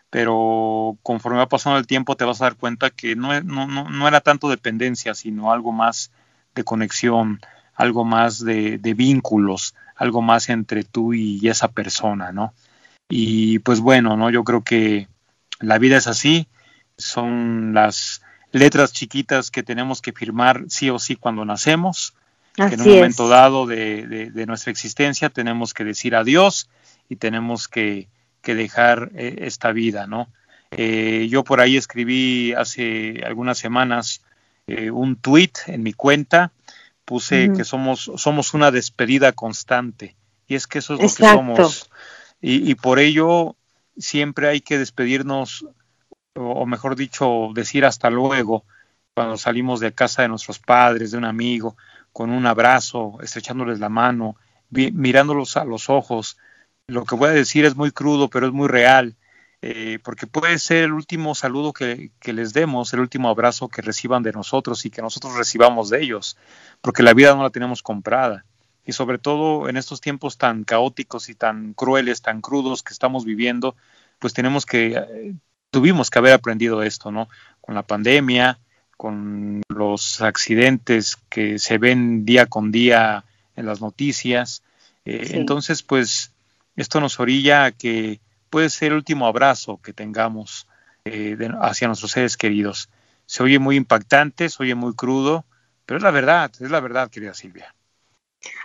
[0.10, 4.08] Pero conforme va pasando el tiempo te vas a dar cuenta que no, no, no
[4.08, 6.12] era tanto dependencia, sino algo más
[6.56, 7.40] de conexión,
[7.74, 12.54] algo más de, vínculos, algo más entre tú y esa persona, ¿no?
[13.10, 14.30] Y pues bueno, ¿no?
[14.30, 15.08] Yo creo que
[15.60, 16.48] la vida es así,
[17.00, 22.14] son las letras chiquitas que tenemos que firmar sí o sí cuando nacemos,
[22.56, 26.70] que en un momento dado de, nuestra existencia tenemos que decir adiós
[27.08, 28.08] y tenemos que,
[28.44, 30.28] dejar eh, esta vida, ¿no?
[30.72, 34.24] Eh, yo por ahí escribí hace algunas semanas
[34.66, 36.52] eh, un tweet en mi cuenta
[37.06, 40.16] puse que somos, somos una despedida constante.
[40.48, 41.90] Y es que eso es lo que somos.
[42.40, 43.56] Y, por ello
[43.98, 45.66] siempre hay que despedirnos,
[46.40, 48.64] o, mejor dicho, decir hasta luego
[49.14, 51.76] cuando salimos de casa de nuestros padres, de un amigo,
[52.14, 54.36] con un abrazo, estrechándoles la mano,
[54.70, 56.38] mirándolos a los ojos.
[56.88, 59.16] Lo que voy a decir es muy crudo, pero es muy real.
[59.62, 64.24] Eh, porque puede ser el último saludo que, les demos, el último abrazo que reciban
[64.24, 66.38] de nosotros y que nosotros recibamos de ellos,
[66.82, 68.46] porque la vida no la tenemos comprada.
[68.86, 73.26] Y sobre todo en estos tiempos tan caóticos y tan crueles, tan crudos que estamos
[73.26, 73.76] viviendo,
[74.20, 75.36] pues tenemos que, eh,
[75.72, 77.30] tuvimos que haber aprendido esto, ¿no?
[77.62, 78.60] Con la pandemia,
[78.98, 83.24] con los accidentes que se ven día con día
[83.56, 84.64] en las noticias.
[85.06, 86.34] Eh, entonces, pues
[86.76, 90.68] esto nos orilla a que puede ser el último abrazo que tengamos
[91.06, 92.90] eh, hacia nuestros seres queridos.
[93.26, 95.46] Se oye muy impactante, se oye muy crudo,
[95.86, 97.74] pero es la verdad, es la verdad, querida Silvia.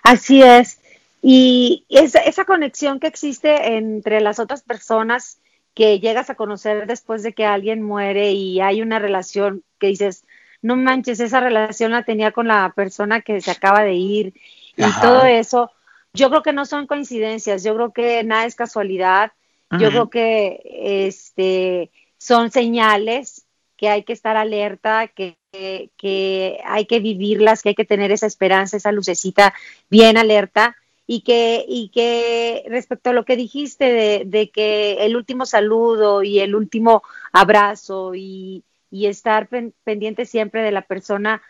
[0.02, 0.80] Así es.
[1.22, 5.38] Y esa, esa conexión que existe entre las otras personas
[5.74, 10.24] que llegas a conocer después de que alguien muere y hay una relación que dices,
[10.62, 14.34] no manches, esa relación la tenía con la persona que se acaba de ir
[14.76, 15.70] y todo eso,
[16.12, 19.32] yo creo que no son coincidencias, yo creo que nada es casualidad
[19.78, 20.60] yo creo que
[21.08, 27.74] este, son señales que hay que estar alerta, que, que, hay que vivirlas, que hay
[27.74, 29.54] que tener esa esperanza, esa lucecita
[29.90, 30.76] bien alerta.
[31.06, 36.22] Y que, y que respecto a lo que dijiste de, de que el último saludo
[36.22, 39.48] y el último abrazo y, y estar
[39.84, 41.42] pendiente siempre de la persona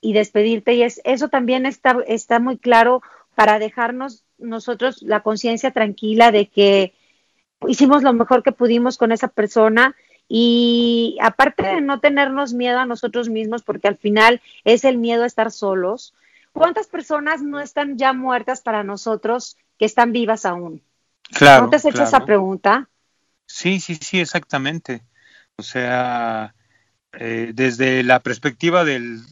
[0.00, 3.02] y despedirte, y es, eso también está, está muy claro
[3.34, 6.94] para dejarnos nosotros la conciencia tranquila de que
[7.68, 9.96] hicimos lo mejor que pudimos con esa persona
[10.28, 15.24] y aparte de no tenernos miedo a nosotros mismos, porque al final es el miedo
[15.24, 16.14] a estar solos,
[16.52, 20.82] ¿cuántas personas no están ya muertas para nosotros que están vivas aún?
[21.22, 21.64] Claro.
[21.64, 22.88] ¿No te has hecho esa pregunta?
[23.46, 25.02] Sí, sí, sí, exactamente.
[25.56, 26.54] O sea,
[27.12, 29.22] eh, desde la perspectiva del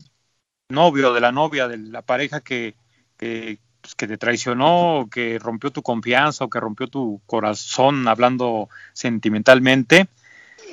[0.68, 2.74] novio, de la novia, de la pareja que,
[3.16, 8.68] que, pues, que te traicionó, que rompió tu confianza o que rompió tu corazón hablando
[8.92, 10.08] sentimentalmente,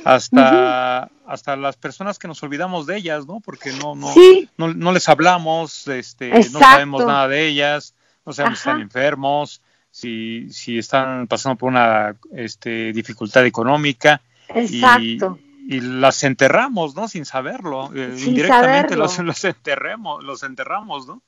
[0.05, 3.39] hasta, hasta las personas que nos olvidamos de ellas, ¿no?
[3.39, 8.69] Porque no, no, no, les hablamos, este, no sabemos nada de ellas, no sabemos si
[8.69, 14.21] están enfermos, si, si están pasando por una este, dificultad económica.
[14.49, 15.39] Exacto.
[15.67, 17.07] Y, las enterramos, ¿no?
[17.07, 17.89] Sin saberlo.
[17.95, 21.23] Eh, indirectamente Los, los enterremos, los enterramos, ¿no?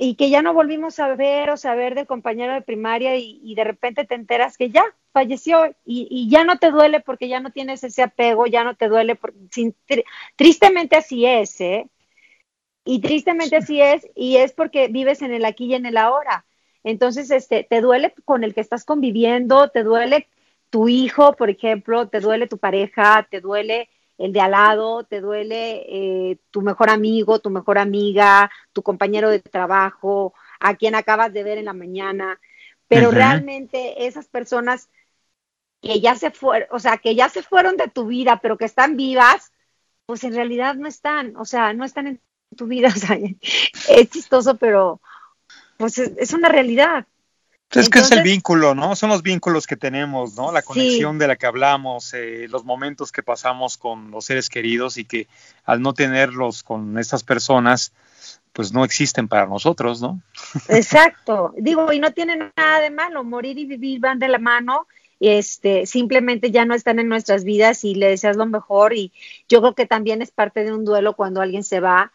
[0.00, 3.64] Y que ya no volvimos a ver o saber del compañero de primaria y, de
[3.64, 7.82] repente te enteras que ya falleció y, ya no te duele porque ya no tienes
[7.82, 9.18] ese apego, ya no te duele.
[9.50, 9.74] sin,
[10.36, 11.90] tristemente así es, ¿eh?
[12.84, 16.46] Y tristemente así es, y es porque vives en el aquí y en el ahora.
[16.84, 20.28] Entonces, este, te duele con el que estás conviviendo, te duele
[20.70, 25.20] tu hijo, por ejemplo, te duele tu pareja, te duele el de al lado, te
[25.20, 31.32] duele eh, tu mejor amigo, tu mejor amiga, tu compañero de trabajo, a quien acabas
[31.32, 32.40] de ver en la mañana,
[32.88, 34.88] pero realmente esas personas
[35.80, 38.64] que ya se fueron, o sea, que ya se fueron de tu vida, pero que
[38.64, 39.52] están vivas,
[40.06, 42.20] pues en realidad no están, o sea, no están en
[42.56, 45.00] tu vida, o sea, es chistoso, pero
[45.76, 47.06] pues es una realidad.
[47.70, 48.96] Es que es el vínculo, ¿no?
[48.96, 50.52] Son los vínculos que tenemos, ¿no?
[50.52, 54.96] La conexión de la que hablamos, eh, los momentos que pasamos con los seres queridos
[54.96, 55.28] y que
[55.64, 57.92] al no tenerlos con estas personas,
[58.54, 60.22] pues no existen para nosotros, ¿no?
[60.68, 61.52] Exacto.
[61.58, 64.86] Digo, y no tienen nada de malo, morir y vivir van de la mano,
[65.20, 69.12] este, simplemente ya no están en nuestras vidas y le deseas lo mejor y
[69.48, 72.12] yo creo que también es parte de un duelo cuando alguien se va,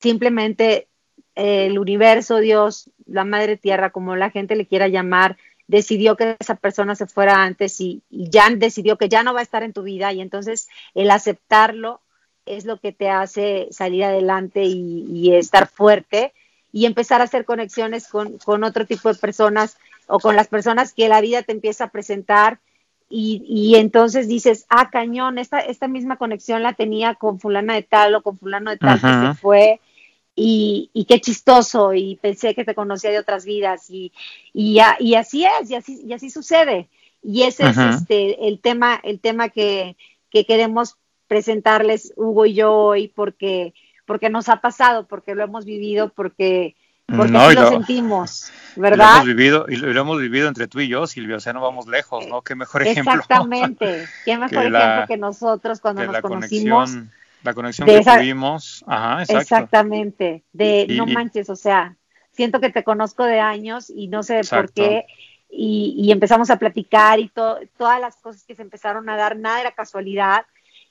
[0.00, 0.88] simplemente
[1.34, 6.56] el universo, Dios, la madre tierra, como la gente le quiera llamar, decidió que esa
[6.56, 9.82] persona se fuera antes y, ya decidió que ya no va a estar en tu
[9.82, 12.00] vida y entonces el aceptarlo
[12.46, 16.34] es lo que te hace salir adelante y, estar fuerte
[16.72, 20.92] y empezar a hacer conexiones con, con otro tipo de personas o con las personas
[20.92, 22.58] que la vida te empieza a presentar.
[23.08, 27.82] Y, y, entonces dices, ah, cañón, esta, esta misma conexión la tenía con fulana de
[27.82, 29.80] tal o con fulano de tal que se fue
[30.36, 34.12] y, y, qué chistoso y pensé que te conocía de otras vidas y,
[34.52, 36.88] y, y así es y así, y así sucede.
[37.22, 39.96] Y ese es este, el tema, el tema que,
[40.30, 43.72] que queremos presentarles Hugo y yo hoy porque,
[44.04, 49.06] porque nos ha pasado, porque lo hemos vivido, porque porque no, lo, sentimos, ¿verdad?
[49.06, 51.60] Lo hemos vivido, y lo, hemos vivido entre tú y yo, Silvia, o sea, no
[51.60, 52.40] vamos lejos, ¿no?
[52.40, 53.12] Qué mejor ejemplo.
[53.12, 56.96] Exactamente, qué mejor ejemplo que nosotros cuando nos conocimos.
[57.44, 59.42] La conexión que tuvimos, ajá, exacto.
[59.42, 61.96] Exactamente, de no manches, o sea,
[62.32, 65.04] siento que te conozco de años y no sé por qué,
[65.48, 69.60] y, y, empezamos a platicar y todas las cosas que se empezaron a dar, nada
[69.60, 70.46] era casualidad,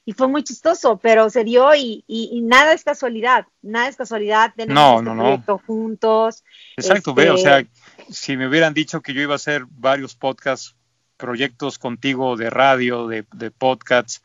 [0.06, 4.54] y fue muy chistoso, pero se dio y, y, nada es casualidad, nada es casualidad,
[4.56, 6.44] tenemos este proyecto juntos.
[6.78, 10.16] Exacto, ve, o sea, este si me hubieran dicho que yo iba a hacer varios
[10.16, 10.76] podcasts,
[11.24, 14.22] proyectos contigo de radio, de, de podcasts,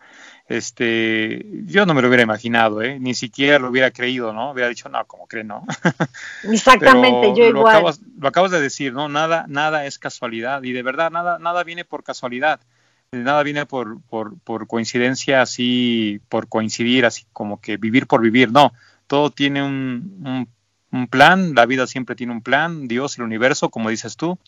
[0.48, 2.98] este, yo no me lo hubiera imaginado, ¿eh?
[2.98, 4.50] ni siquiera lo hubiera creído, ¿no?
[4.50, 5.64] Hubiera dicho, no, como cree, no.
[6.42, 7.76] Exactamente, yo lo igual.
[7.76, 9.08] Acabas, lo acabas de decir, ¿no?
[9.08, 12.58] Nada, nada es casualidad y de verdad nada, nada viene por casualidad
[13.12, 18.50] nada viene por, por, por, coincidencia así, por coincidir, así como que vivir por vivir,
[18.50, 18.72] no,
[19.06, 20.48] todo tiene un,
[20.90, 24.38] un, plan, la vida siempre tiene un plan, Dios, el universo, como dices tú,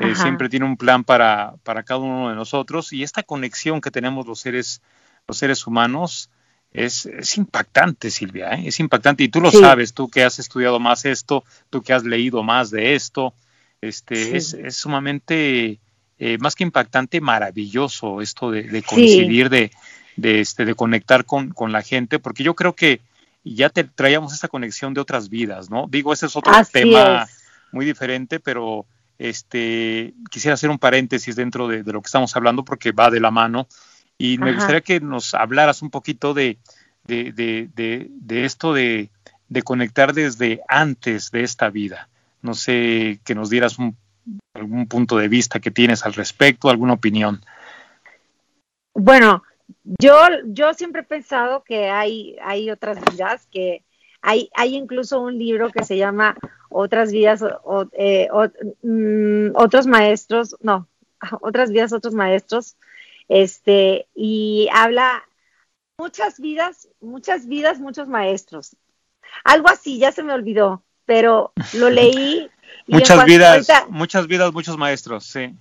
[0.00, 3.90] eh, siempre tiene un plan para, para cada uno de nosotros y esta conexión que
[3.90, 4.80] tenemos los seres,
[5.28, 6.30] los seres humanos
[6.72, 8.68] es, es impactante, Silvia, ¿eh?
[8.68, 12.04] es impactante y tú lo sabes, tú que has estudiado más esto, tú que has
[12.04, 13.34] leído más de esto,
[13.82, 15.78] este, es, es sumamente
[16.18, 19.70] eh, más que impactante, maravilloso esto de, coincidir, de,
[20.16, 23.00] de, este, de conectar con, con, la gente, porque yo creo que
[23.44, 25.86] ya te traíamos esa conexión de otras vidas, ¿no?
[25.90, 27.26] Digo, ese es otro tema
[27.72, 28.86] muy diferente, pero
[29.28, 33.30] este quisiera hacer un paréntesis dentro de, lo que estamos hablando porque va de la
[33.30, 33.68] mano
[34.18, 36.58] y me gustaría que nos hablaras un poquito de,
[37.04, 39.10] de, de, de esto de,
[39.48, 42.08] de conectar desde antes de esta vida.
[42.40, 43.96] No sé, que nos dieras un
[44.54, 47.40] algún punto de vista que tienes al respecto, alguna opinión.
[48.94, 49.42] Bueno,
[49.84, 50.14] yo,
[50.46, 53.82] yo siempre he pensado que hay, hay otras vidas, que
[54.20, 56.36] hay, hay incluso un libro que se llama
[56.72, 58.28] Otras vidas, o, eh,
[58.82, 60.88] mm, otros maestros, no,
[61.40, 62.76] otras vidas, otros maestros,
[63.28, 65.22] este, y habla
[65.98, 68.76] muchas vidas, muchas vidas, muchos maestros.
[69.44, 72.50] Algo así, ya se me olvidó, pero lo leí
[72.86, 75.54] muchas vidas, muchas vidas, muchos maestros, sí.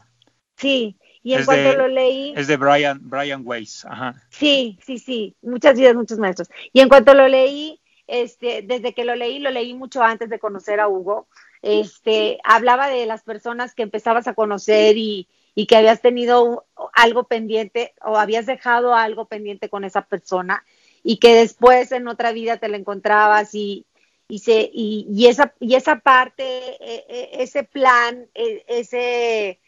[0.58, 2.34] Sí, y en cuanto lo leí.
[2.36, 4.16] Es de Brian, Brian Weiss, ajá.
[4.30, 6.50] Sí, sí, sí, muchas vidas, muchos maestros.
[6.74, 7.81] Y en cuanto lo leí,
[8.12, 11.28] este, desde que lo leí, lo leí mucho antes de conocer a Hugo.
[11.62, 17.24] Este, hablaba de las personas que empezabas a conocer y, y que habías tenido algo
[17.24, 20.66] pendiente o habías dejado algo pendiente con esa persona
[21.04, 23.86] y que después en otra vida te la encontrabas y,
[24.28, 29.62] y, se, y, y, esa, y esa parte, e, e, ese plan, e, ese,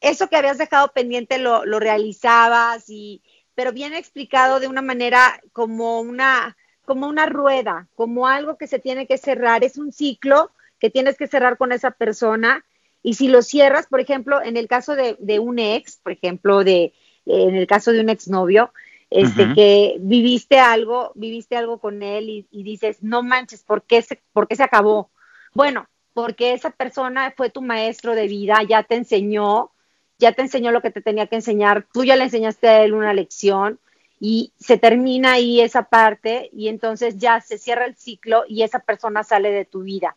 [0.00, 3.22] eso que habías dejado pendiente lo, lo realizabas, y,
[3.54, 6.56] pero bien explicado de una manera como una,
[6.86, 11.18] como una rueda, como algo que se tiene que cerrar, es un ciclo que tienes
[11.18, 12.64] que cerrar con esa persona.
[13.02, 16.64] Y si lo cierras, por ejemplo, en el caso de, de un ex, por ejemplo,
[16.64, 16.94] de,
[17.26, 18.72] en el caso de un exnovio,
[19.10, 24.20] este, que viviste algo, viviste algo con él y, dices, no manches, ¿por qué, se,
[24.32, 25.10] ¿por qué se acabó?
[25.54, 29.70] Bueno, porque esa persona fue tu maestro de vida, ya te enseñó,
[30.18, 32.94] ya te enseñó lo que te tenía que enseñar, tú ya le enseñaste a él
[32.94, 33.78] una lección
[34.20, 38.80] y se termina ahí esa parte y entonces ya se cierra el ciclo y esa
[38.80, 40.16] persona sale de tu vida.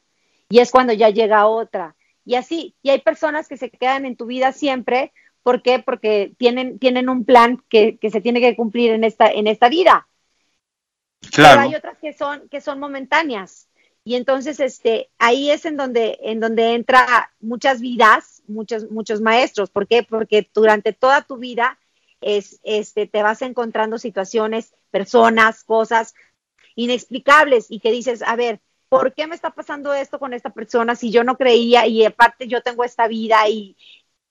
[0.49, 1.95] Y es cuando ya llega otra.
[2.25, 5.12] Y así, y hay personas que se quedan en tu vida siempre
[5.49, 5.79] ¿Por qué?
[5.79, 9.67] Porque tienen, tienen un plan que, que se tiene que cumplir en esta, en esta
[9.67, 10.08] vida.
[11.31, 11.56] Claro.
[11.56, 13.67] Pero hay otras que son, que son momentáneas.
[14.04, 19.71] Y entonces, este, ahí es en donde, en donde entra muchas vidas, muchos, muchos maestros.
[19.71, 20.04] ¿Por qué?
[20.04, 21.79] Porque durante toda tu vida
[22.21, 26.13] es, este, te vas encontrando situaciones, personas, cosas
[26.75, 30.95] inexplicables y que dices, a ver, ¿por qué me está pasando esto con esta persona
[30.95, 33.75] si yo no creía y aparte yo tengo esta vida y,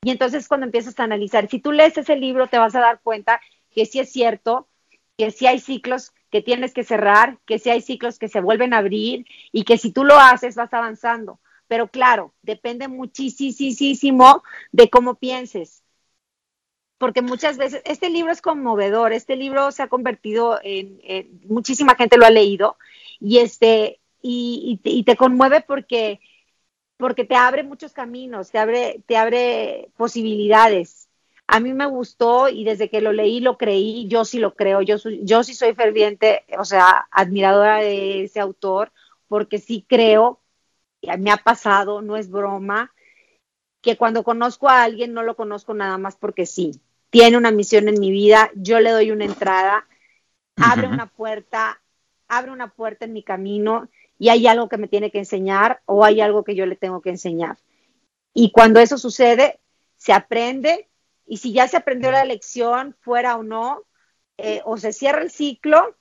[0.03, 3.01] y entonces cuando empiezas a analizar, si tú lees ese libro te vas a dar
[3.01, 4.68] cuenta que sí es cierto,
[5.16, 8.74] que sí hay ciclos que tienes que cerrar, que sí hay ciclos que se vuelven
[8.74, 11.41] a abrir y que si tú lo haces vas avanzando.
[11.66, 15.82] Pero claro, depende muchísimo de cómo pienses.
[16.99, 21.01] Porque muchas veces, este libro es conmovedor, este libro se ha convertido en,
[21.49, 22.77] muchísima gente lo ha leído
[23.21, 26.21] y este, y, y, te, conmueve porque,
[26.97, 31.09] porque te abre muchos caminos, te abre, te abre posibilidades.
[31.47, 34.83] A mí me gustó y desde que lo leí lo creí, yo sí lo creo,
[34.83, 38.93] yo, yo sí soy ferviente, o sea, admiradora de ese autor,
[39.29, 40.41] porque sí creo,
[41.19, 42.93] me ha pasado, no es broma,
[43.81, 46.81] que cuando conozco a alguien no lo conozco nada más porque sí.
[47.11, 49.87] Tiene una misión en mi vida, yo le doy una entrada,
[50.57, 51.81] abre una puerta,
[52.27, 53.89] abre una puerta en mi camino
[54.19, 57.01] y hay algo que me tiene que enseñar o hay algo que yo le tengo
[57.01, 57.57] que enseñar.
[58.35, 59.59] Y cuando eso sucede,
[59.97, 60.89] se aprende
[61.27, 63.85] y si ya se aprendió la lección, fuera o no,
[64.39, 65.97] eh, o se cierra el ciclo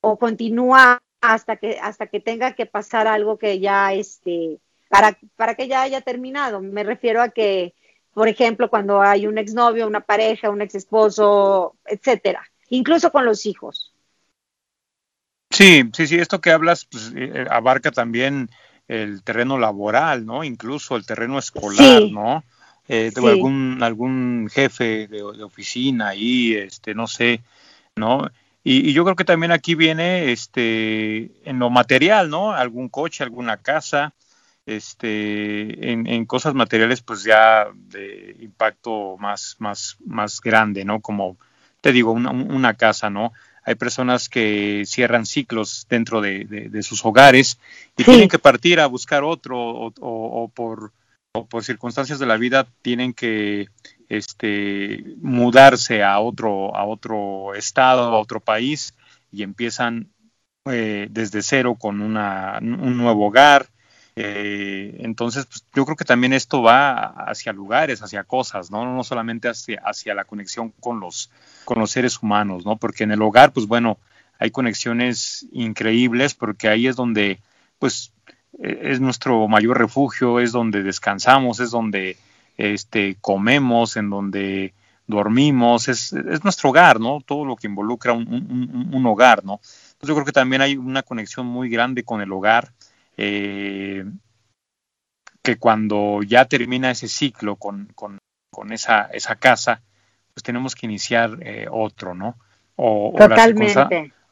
[0.00, 5.54] o continúa hasta que hasta que tenga que pasar algo que ya este para para
[5.54, 6.60] que ya haya terminado.
[6.60, 7.74] Me refiero a que,
[8.18, 13.46] por ejemplo, cuando hay un exnovio, una pareja, un ex esposo, etcétera, incluso con los
[13.46, 13.94] hijos.
[15.50, 18.50] Sí, sí, sí, esto que hablas pues, eh, abarca también
[18.88, 20.42] el terreno laboral, ¿no?
[20.42, 22.42] Incluso el terreno escolar, ¿no?
[22.88, 27.42] Eh, tengo algún, algún jefe de, oficina ahí, este, no sé,
[27.94, 28.28] ¿no?
[28.64, 32.50] Y, yo creo que también aquí viene, este, en lo material, ¿no?
[32.50, 34.12] Algún coche, alguna casa,
[34.76, 41.00] este, en, cosas materiales, pues ya de impacto más, más, más grande, ¿no?
[41.00, 41.36] Como
[41.80, 43.32] te digo, una, una casa, ¿no?
[43.68, 47.58] hay personas que cierran ciclos dentro de, sus hogares
[47.98, 50.92] y tienen que partir a buscar otro o, por,
[51.50, 53.68] por circunstancias de la vida tienen que
[54.08, 58.94] este, mudarse a otro, a otro estado, a otro país
[59.30, 60.08] y empiezan
[60.64, 63.68] eh, desde cero con una, un nuevo hogar.
[64.20, 68.84] Eh, entonces, pues, yo creo que también esto va hacia lugares, hacia cosas, ¿no?
[68.84, 71.30] No solamente hacia, hacia la conexión con los,
[71.64, 72.74] con los seres humanos, ¿no?
[72.76, 73.96] Porque en el hogar, pues bueno,
[74.40, 77.38] hay conexiones increíbles porque ahí es donde,
[77.78, 78.12] pues,
[78.60, 82.16] e, es nuestro mayor refugio, es donde descansamos, es donde
[82.56, 84.74] este, comemos, en donde
[85.06, 87.20] dormimos, es, es nuestro hogar, ¿no?
[87.24, 89.60] Todo lo que involucra un, un, hogar, ¿no?
[89.60, 92.72] Entonces yo creo que también hay una conexión muy grande con el hogar,
[93.18, 94.04] eh,
[95.42, 98.18] que cuando ya termina ese ciclo con, con,
[98.50, 99.82] con esa, esa casa,
[100.32, 102.38] pues tenemos que iniciar eh, otro, ¿no?
[102.76, 103.12] O,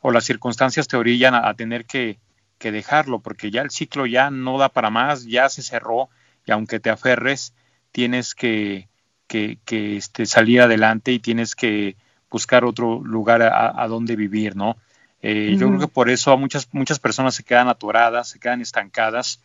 [0.02, 2.20] o, las circunstancias te orillan a, tener que,
[2.60, 6.08] dejarlo, porque ya el ciclo ya no da para más, ya se cerró,
[6.44, 7.54] y aunque te aferres,
[7.90, 8.88] tienes que,
[9.26, 9.58] que,
[9.96, 11.96] este, salir adelante y tienes que
[12.30, 14.76] buscar otro lugar a, donde vivir, ¿no?
[15.22, 19.40] Eh, yo creo que por eso muchas, muchas personas se quedan atoradas, se quedan estancadas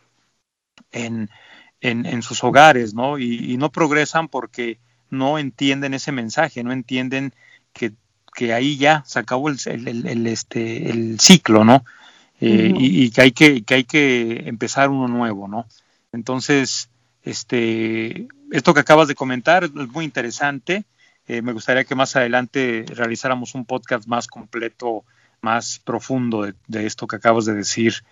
[0.92, 1.28] en,
[1.80, 3.18] en, sus hogares, ¿no?
[3.18, 4.78] y, no progresan porque
[5.12, 7.34] no entienden ese mensaje, no entienden
[7.72, 7.92] que,
[8.52, 11.84] ahí ya se acabó el, el, este, el ciclo, ¿no?
[12.40, 15.66] Eh, y, que, hay que, que hay que empezar uno nuevo, ¿no?
[16.12, 16.88] Entonces,
[17.22, 20.84] este, esto que acabas de comentar es muy interesante.
[21.28, 25.04] Eh, me gustaría que más adelante realizáramos un podcast más completo,
[25.42, 28.04] más profundo de, esto que acabas de decir,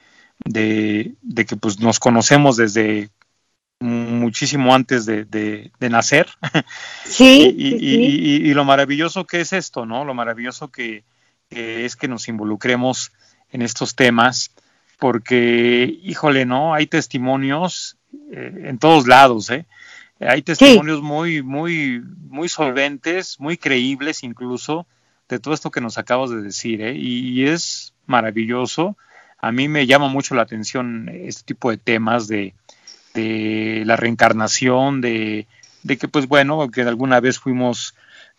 [0.45, 3.11] de, de, que pues nos conocemos desde
[3.81, 6.29] muchísimo antes de, nacer.
[7.05, 7.55] Sí.
[7.57, 10.05] y, lo maravilloso que es esto, ¿no?
[10.05, 11.05] Lo maravilloso que,
[11.51, 13.13] es que nos involucremos
[13.51, 14.53] en estos temas,
[14.99, 16.75] porque, híjole, ¿no?
[16.75, 17.97] Hay testimonios
[18.33, 19.67] eh, en todos lados, ¿eh?
[20.21, 24.87] Hay testimonios muy, muy, muy solventes, muy creíbles incluso,
[25.37, 26.95] de todo esto que nos acabas de decir, ¿eh?
[26.97, 28.97] Y, es maravilloso.
[29.39, 32.55] A mí me llama mucho la atención este tipo de temas de,
[33.15, 35.47] de la reencarnación, de,
[35.83, 37.95] de que pues bueno, que alguna vez fuimos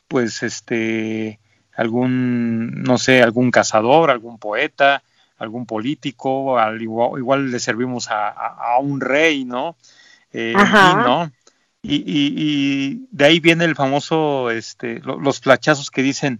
[0.07, 1.39] pues este
[1.75, 5.03] algún, no sé, algún cazador, algún poeta,
[5.37, 9.75] algún político, al igual, igual, le servimos a, un rey, ¿no?
[10.33, 11.31] Eh, ¿no?
[11.81, 16.39] Y, y, de ahí viene el famoso, este, los flachazos que dicen,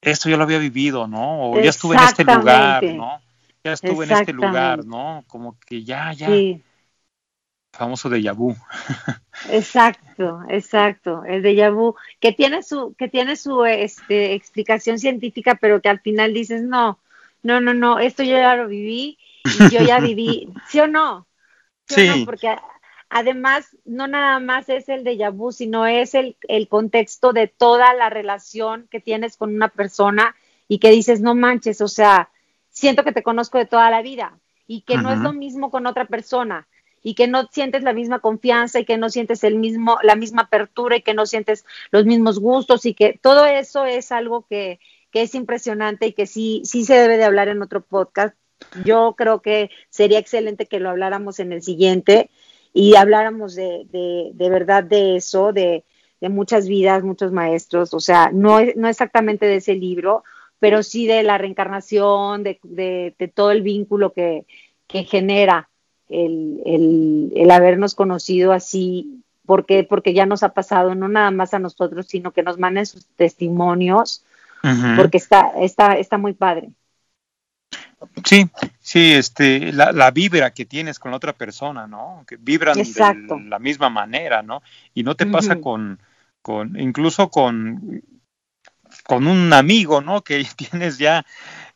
[0.00, 1.50] esto yo lo había vivido, ¿no?
[1.50, 3.20] O ya estuve en este lugar, ¿no?
[3.64, 5.24] Ya estuve en este lugar, ¿no?
[5.26, 6.28] Como que ya, ya,
[7.72, 8.56] famoso de vu.
[9.50, 15.80] Exacto, exacto, el de vu, que tiene su, que tiene su este, explicación científica, pero
[15.80, 16.98] que al final dices, no,
[17.42, 21.26] no, no, no, esto yo ya lo viví y yo ya viví, ¿sí o no?
[21.86, 22.24] Sí.
[22.26, 22.56] Porque
[23.10, 27.94] además no nada más es el de vu, sino es el, el contexto de toda
[27.94, 30.34] la relación que tienes con una persona
[30.68, 32.30] y que dices, no manches, o sea,
[32.68, 35.86] siento que te conozco de toda la vida y que no es lo mismo con
[35.86, 36.68] otra persona
[37.02, 40.42] y que no sientes la misma confianza y que no sientes el mismo, la misma
[40.42, 44.78] apertura y que no sientes los mismos gustos y que todo eso es algo que,
[45.10, 48.36] que es impresionante y que sí, sí se debe de hablar en otro podcast
[48.84, 52.30] Yo creo que sería excelente que lo habláramos en el siguiente
[52.78, 55.84] y habláramos de, de, de verdad de eso, de,
[56.20, 60.22] de, muchas vidas, muchos maestros, o sea, no, no exactamente de ese libro,
[60.60, 64.46] pero sí de la reencarnación, de, de todo el vínculo que,
[64.86, 65.68] que genera
[66.08, 71.54] el, el, el, habernos conocido así, porque, porque ya nos ha pasado, no nada más
[71.54, 74.24] a nosotros, sino que nos manden sus testimonios,
[74.62, 74.96] uh -huh.
[74.96, 76.70] porque está, está, está muy padre.
[78.24, 78.48] Sí,
[78.88, 82.24] sí, este, la, la, vibra que tienes con la otra persona, ¿no?
[82.26, 83.36] Que vibran Exacto.
[83.36, 84.62] de la misma manera, ¿no?
[84.94, 85.62] Y no te pasa uh -huh.
[85.62, 86.00] con,
[86.40, 88.02] con, incluso con,
[89.04, 90.22] con un amigo, ¿no?
[90.22, 91.26] Que tienes ya,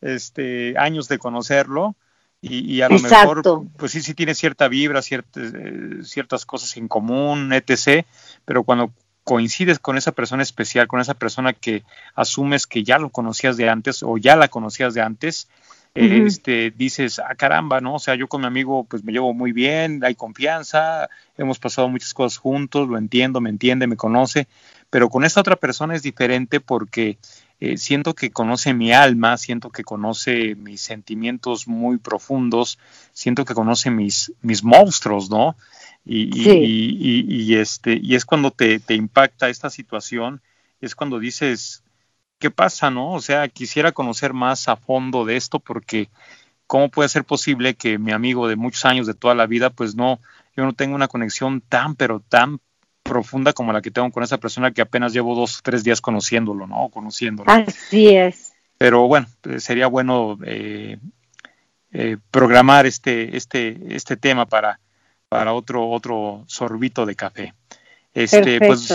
[0.00, 1.96] este, años de conocerlo
[2.40, 3.58] y, y a lo Exacto.
[3.58, 8.06] mejor, pues sí, sí tiene cierta vibra, ciertas, eh, ciertas cosas en común, etc.
[8.46, 8.90] Pero cuando
[9.22, 11.84] coincides con esa persona especial, con esa persona que
[12.14, 15.50] asumes que ya lo conocías de antes o ya la conocías de antes,
[15.94, 16.26] uh -huh.
[16.26, 17.94] este, dices, ah, caramba, ¿no?
[17.94, 21.88] O sea, yo con mi amigo pues me llevo muy bien, hay confianza, hemos pasado
[21.88, 24.46] muchas cosas juntos, lo entiendo, me entiende, me conoce,
[24.90, 27.18] pero con esta otra persona es diferente porque
[27.60, 32.78] eh, siento que conoce mi alma, siento que conoce mis sentimientos muy profundos,
[33.12, 35.56] siento que conoce mis, mis monstruos, ¿no?
[36.04, 36.50] Y, sí.
[36.50, 40.40] y, y, y, este, y es cuando te, te impacta esta situación,
[40.80, 41.81] es cuando dices,
[42.42, 43.12] ¿qué pasa, no?
[43.12, 46.08] O sea, quisiera conocer más a fondo de esto porque
[46.66, 49.94] ¿cómo puede ser posible que mi amigo de muchos años, de toda la vida, pues
[49.94, 50.18] no,
[50.56, 52.58] yo no tengo una conexión tan, pero tan
[53.04, 56.00] profunda como la que tengo con esa persona que apenas llevo dos o tres días
[56.00, 56.88] conociéndolo, ¿no?
[56.88, 57.48] Conociéndolo.
[57.48, 58.54] Así es.
[58.76, 60.98] Pero bueno, pues sería bueno eh,
[61.92, 64.80] eh, programar este, este, este tema para,
[65.28, 67.54] para otro, otro sorbito de café.
[68.12, 68.92] Este, pues,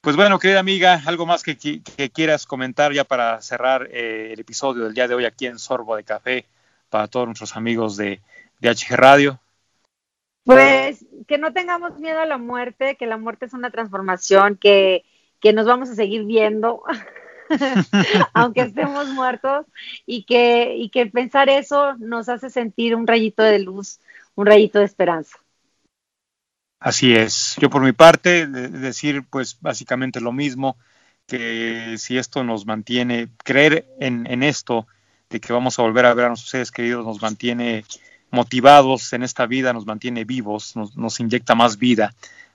[0.00, 4.40] pues bueno, querida amiga, algo más que, que, quieras comentar ya para cerrar eh, el
[4.40, 6.46] episodio del día de hoy aquí en Sorbo de Café
[6.88, 8.20] para todos nuestros amigos de,
[8.60, 9.38] de HG Radio.
[10.44, 15.04] Pues que no tengamos miedo a la muerte, que la muerte es una transformación, que,
[15.38, 16.82] que nos vamos a seguir viendo,
[18.32, 19.66] aunque estemos muertos,
[20.06, 24.00] y que, y que pensar eso nos hace sentir un rayito de luz,
[24.34, 25.38] un rayito de esperanza.
[26.80, 27.56] Así es.
[27.58, 30.78] Yo por mi parte, de decir pues básicamente lo mismo,
[31.26, 34.86] que si esto nos mantiene, creer en, en esto,
[35.28, 37.84] de que vamos a volver a ver a nuestros seres queridos, nos mantiene
[38.30, 42.14] motivados en esta vida, nos mantiene vivos, nos, nos, inyecta más vida,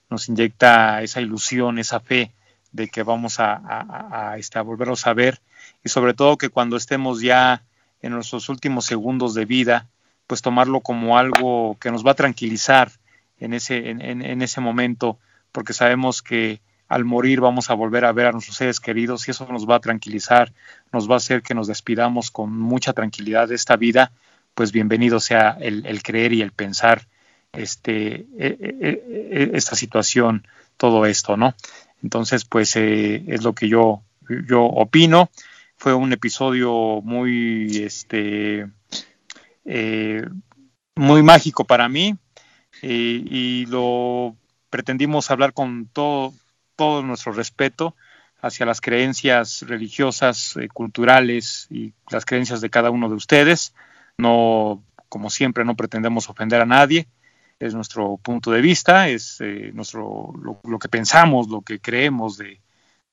[0.09, 2.31] nos inyecta esa ilusión, esa fe
[2.71, 5.39] de que vamos a, a, a, este, a volverlos a ver
[5.83, 7.61] y sobre todo que cuando estemos ya
[8.01, 9.87] en nuestros últimos segundos de vida,
[10.25, 12.91] pues tomarlo como algo que nos va a tranquilizar
[13.39, 15.19] en ese, en, en, ese momento,
[15.51, 19.31] porque sabemos que al morir vamos a volver a ver a nuestros seres queridos y
[19.31, 20.53] eso nos va a tranquilizar,
[20.91, 24.11] nos va a hacer que nos despidamos con mucha tranquilidad de esta vida
[24.55, 27.07] pues bienvenido sea el, el creer y el pensar
[27.51, 31.53] este, eh, eh, esta situación, todo esto, ¿no?
[32.01, 34.01] Entonces, pues eh, es lo que yo,
[34.47, 35.29] yo opino.
[35.77, 38.67] Fue un episodio muy, este,
[39.65, 40.25] eh,
[40.95, 42.17] muy mágico para mí
[42.81, 44.35] y lo
[44.69, 46.33] pretendimos hablar con todo,
[46.75, 47.95] todo nuestro respeto
[48.41, 53.73] hacia las creencias religiosas, eh, culturales y las creencias de cada uno de ustedes
[54.17, 57.07] no, como siempre, no pretendemos ofender a nadie,
[57.59, 62.37] es nuestro punto de vista, es eh, nuestro, lo, lo, que pensamos, lo que creemos
[62.37, 62.59] de,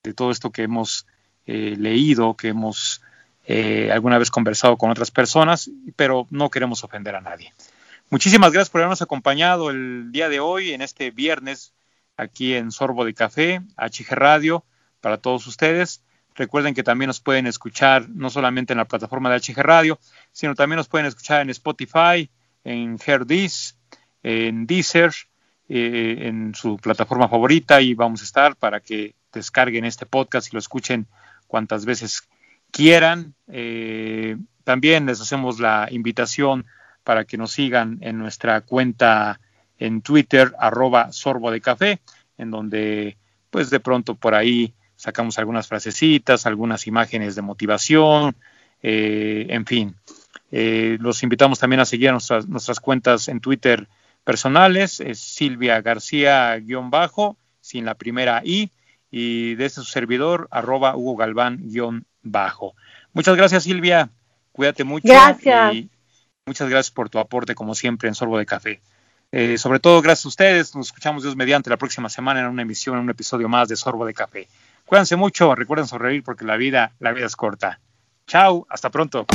[0.03, 1.07] de todo esto que hemos
[1.45, 3.01] eh, leído, que hemos
[3.45, 7.53] eh, alguna vez conversado con otras personas, pero no queremos ofender a nadie.
[8.13, 11.73] Muchísimas gracias por habernos acompañado el día de hoy, en este viernes,
[12.15, 14.63] aquí en Sorbo de Café, HG Radio,
[15.01, 16.03] para todos ustedes.
[16.35, 19.97] Recuerden que también nos pueden escuchar no solamente en la plataforma de HG Radio,
[20.31, 22.29] sino también nos pueden escuchar en Spotify,
[22.63, 23.79] en Herdis,
[24.21, 25.11] en Deezer,
[25.67, 30.51] eh, en su plataforma favorita y vamos a estar para que descarguen este podcast y
[30.51, 31.07] lo escuchen
[31.47, 32.29] cuantas veces
[32.69, 33.33] quieran.
[33.47, 36.67] Eh, también les hacemos la invitación
[37.03, 39.39] para que nos sigan en nuestra cuenta
[39.77, 41.99] en Twitter, arroba sorbo de café,
[42.37, 43.17] en donde
[43.49, 48.35] pues de pronto por ahí sacamos algunas frasecitas, algunas imágenes de motivación,
[48.81, 49.95] eh, en fin.
[50.51, 53.87] Eh, los invitamos también a seguir a nuestras, nuestras cuentas en Twitter
[54.23, 58.71] personales, es Silvia García-bajo, sin la primera I,
[59.11, 62.75] y desde su servidor, arroba Hugo Galván-bajo.
[63.13, 64.09] Muchas gracias, Silvia.
[64.51, 65.07] Cuídate mucho.
[65.07, 65.75] Gracias.
[65.75, 65.89] Y
[66.45, 68.81] muchas gracias por tu aporte, como siempre, en Sorbo de Café.
[69.31, 70.75] Eh, sobre todo, gracias a ustedes.
[70.75, 73.75] Nos escuchamos Dios mediante la próxima semana en una emisión, en un episodio más de
[73.75, 74.47] Sorbo de Café.
[74.85, 77.79] Cuídense mucho, recuerden sonreír porque la vida, la vida es corta.
[78.27, 79.25] Chao, hasta pronto.